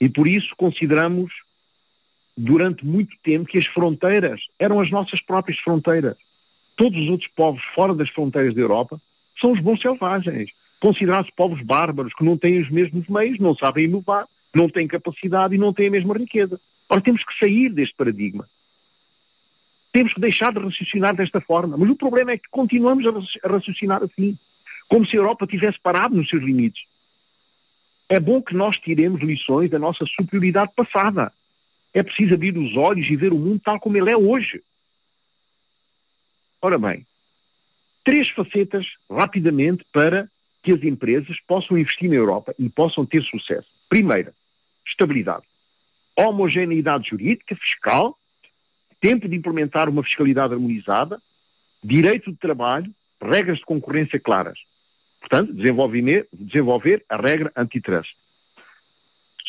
[0.00, 1.32] E por isso consideramos
[2.36, 6.16] durante muito tempo que as fronteiras eram as nossas próprias fronteiras.
[6.76, 9.00] Todos os outros povos fora das fronteiras da Europa
[9.40, 13.84] são os bons selvagens, considerados povos bárbaros que não têm os mesmos meios, não sabem
[13.84, 16.60] inovar, não têm capacidade e não têm a mesma riqueza.
[16.88, 18.48] Ora, temos que sair deste paradigma.
[19.92, 21.76] Temos que deixar de raciocinar desta forma.
[21.76, 24.38] Mas o problema é que continuamos a raciocinar assim,
[24.88, 26.82] como se a Europa tivesse parado nos seus limites.
[28.08, 31.32] É bom que nós tiremos lições da nossa superioridade passada.
[31.92, 34.62] É preciso abrir os olhos e ver o mundo tal como ele é hoje.
[36.60, 37.06] Ora bem,
[38.04, 40.28] três facetas rapidamente para
[40.62, 43.68] que as empresas possam investir na Europa e possam ter sucesso.
[43.88, 44.34] Primeira,
[44.86, 45.44] estabilidade.
[46.16, 48.16] Homogeneidade jurídica, fiscal,
[49.00, 51.20] tempo de implementar uma fiscalidade harmonizada,
[51.82, 52.90] direito de trabalho,
[53.20, 54.58] regras de concorrência claras.
[55.20, 58.10] Portanto, desenvolver a regra antitrust.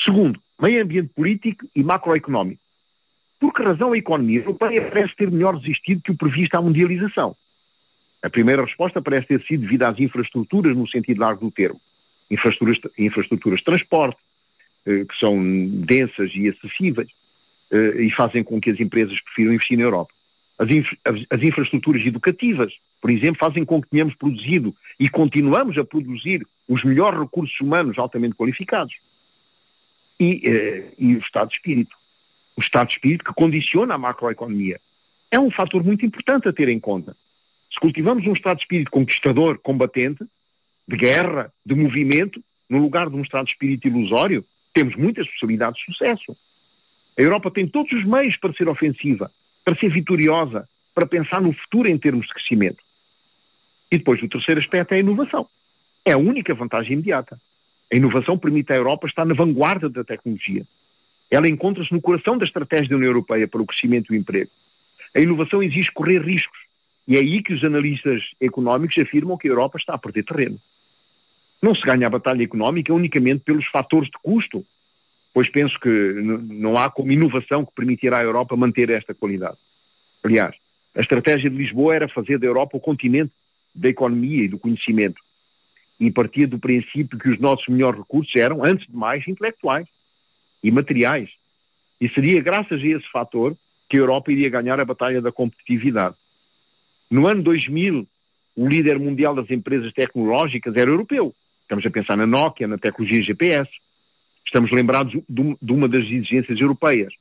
[0.03, 2.61] Segundo, meio ambiente político e macroeconómico.
[3.39, 7.35] Por que razão a economia europeia parece ter melhor resistido que o previsto à mundialização?
[8.23, 11.79] A primeira resposta parece ter sido devido às infraestruturas no sentido largo do termo.
[12.31, 14.17] Infraestruturas, infraestruturas de transporte,
[14.85, 15.37] que são
[15.85, 17.09] densas e acessíveis,
[17.71, 20.13] eh, e fazem com que as empresas prefiram investir na Europa.
[20.57, 22.71] As, infra, as, infraestruturas educativas,
[23.01, 27.97] por exemplo, fazem com que tenhamos produzido e continuamos a produzir os melhores recursos humanos
[27.97, 28.93] altamente qualificados.
[30.19, 31.95] E, eh, e o estado de espírito.
[32.55, 34.79] O estado de espírito que condiciona a macroeconomia.
[35.29, 37.17] É um fator muito importante a ter em conta.
[37.73, 40.23] Se cultivamos um estado de espírito conquistador, combatente,
[40.87, 44.45] de guerra, de movimento, no lugar de um estado de espírito ilusório,
[44.75, 46.35] temos muitas possibilidades de sucesso.
[47.17, 49.31] A Europa tem todos os meios para ser ofensiva,
[49.63, 52.83] para ser vitoriosa, para pensar no futuro em termos de crescimento.
[53.89, 55.47] E depois o terceiro aspecto é a inovação.
[56.03, 57.39] É a única vantagem imediata.
[57.91, 60.65] A inovação permite à Europa estar na vanguarda da tecnologia.
[61.31, 64.51] Ela encontra-se no coração da estratégia da União Europeia para o crescimento e o emprego.
[65.15, 66.59] A inovação exige correr riscos.
[67.07, 70.59] E é aí que os analistas económicos afirmam que a Europa está a perder terreno.
[71.61, 74.65] Não se ganha a batalha económica unicamente pelos fatores de custo,
[75.33, 79.57] pois penso que não há como inovação que permitirá à Europa manter esta qualidade.
[80.23, 80.55] Aliás,
[80.95, 83.31] a estratégia de Lisboa era fazer da Europa o continente
[83.73, 85.21] da economia e do conhecimento.
[85.99, 89.87] E partia do princípio que os nossos melhores recursos eram, antes de mais, intelectuais
[90.63, 91.29] e materiais.
[91.99, 93.55] E seria graças a esse fator
[93.89, 96.15] que a Europa iria ganhar a batalha da competitividade.
[97.09, 98.07] No ano 2000,
[98.55, 101.35] o líder mundial das empresas tecnológicas era europeu.
[101.65, 103.67] Estamos a pensar na Nokia, na tecnologia GPS.
[104.45, 107.11] Estamos lembrados de uma das exigências europeias.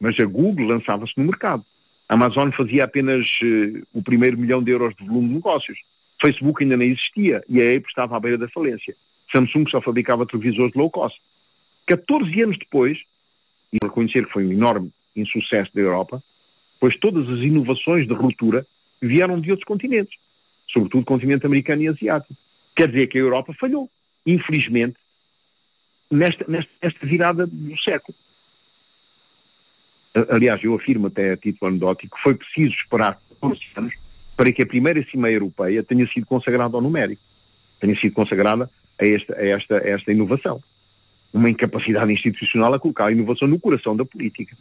[0.00, 1.62] Mas a Google lançava-se no mercado.
[2.08, 5.78] A Amazon fazia apenas uh, o primeiro milhão de euros de volume de negócios.
[6.22, 8.96] Facebook ainda nem existia e a Apple estava à beira da falência.
[9.30, 11.20] Samsung só fabricava televisores de low cost.
[11.86, 12.98] 14 anos depois,
[13.70, 16.22] e reconhecer que foi um enorme insucesso da Europa,
[16.80, 18.66] pois todas as inovações de ruptura
[19.02, 20.16] vieram de outros continentes,
[20.72, 22.34] sobretudo o continente americano e asiático.
[22.74, 23.88] Quer dizer que a Europa falhou,
[24.26, 24.96] infelizmente,
[26.10, 28.16] nesta, nesta, nesta virada do século.
[30.30, 33.94] Aliás, eu afirmo até a título anedótico que foi preciso esperar 14 anos
[34.36, 37.22] para que a primeira Cimeira Europeia tenha sido consagrada ao numérico,
[37.80, 38.70] tenha sido consagrada
[39.00, 40.60] a esta, a esta, a esta inovação.
[41.32, 44.56] Uma incapacidade institucional a colocar a inovação no coração da política.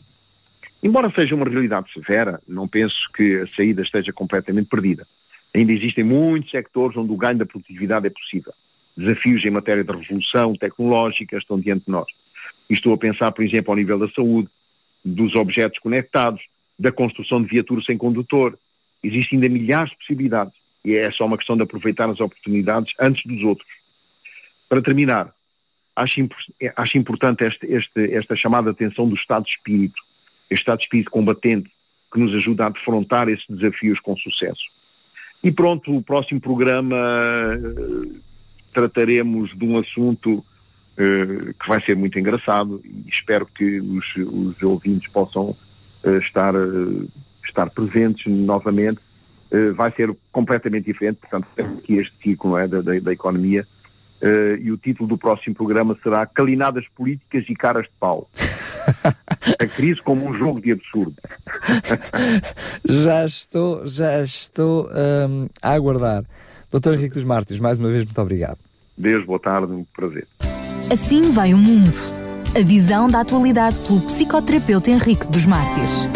[0.82, 5.08] Embora seja uma realidade severa, não penso que a saída esteja completamente perdida.
[5.56, 8.54] Ainda existem muitos sectores onde o ganho da produtividade é possível.
[8.98, 12.08] Desafios em matéria de revolução tecnológica estão diante de nós.
[12.70, 14.50] Estou a pensar, por exemplo, ao nível da saúde,
[15.04, 16.42] dos objetos conectados,
[16.78, 18.58] da construção de viaturas sem condutor.
[19.04, 23.24] Existem ainda milhares de possibilidades e é só uma questão de aproveitar as oportunidades antes
[23.26, 23.68] dos outros.
[24.68, 25.34] Para terminar,
[25.96, 26.34] acho, imp
[26.76, 30.02] acho importante este, este, esta chamada atenção do Estado de Espírito,
[30.50, 31.70] este Estado de Espírito combatente
[32.12, 34.64] que nos ajuda a defrontar esses desafios com sucesso.
[35.44, 38.16] E pronto, o próximo programa uh,
[38.74, 44.64] trataremos de um assunto uh, que vai ser muito engraçado e espero que os, os
[44.64, 46.54] ouvintes possam uh, estar,
[47.46, 49.00] estar presentes novamente.
[49.76, 53.68] vai ser completamente diferente, portanto, aqui este ciclo é, da, da, da, economia.
[54.62, 58.30] e o título do próximo programa será Calinadas Políticas e Caras de Pau.
[59.60, 61.16] A crise como um jogo de absurdo.
[62.86, 66.24] já estou, já estou um, a aguardar.
[66.72, 68.58] Doutor Henrique dos Mártires, mais uma vez, muito obrigado.
[68.98, 70.28] Deus, boa tarde, um prazer.
[70.92, 71.96] Assim vai o mundo.
[72.56, 76.08] A visão da atualidade pelo psicoterapeuta Henrique dos Mártires.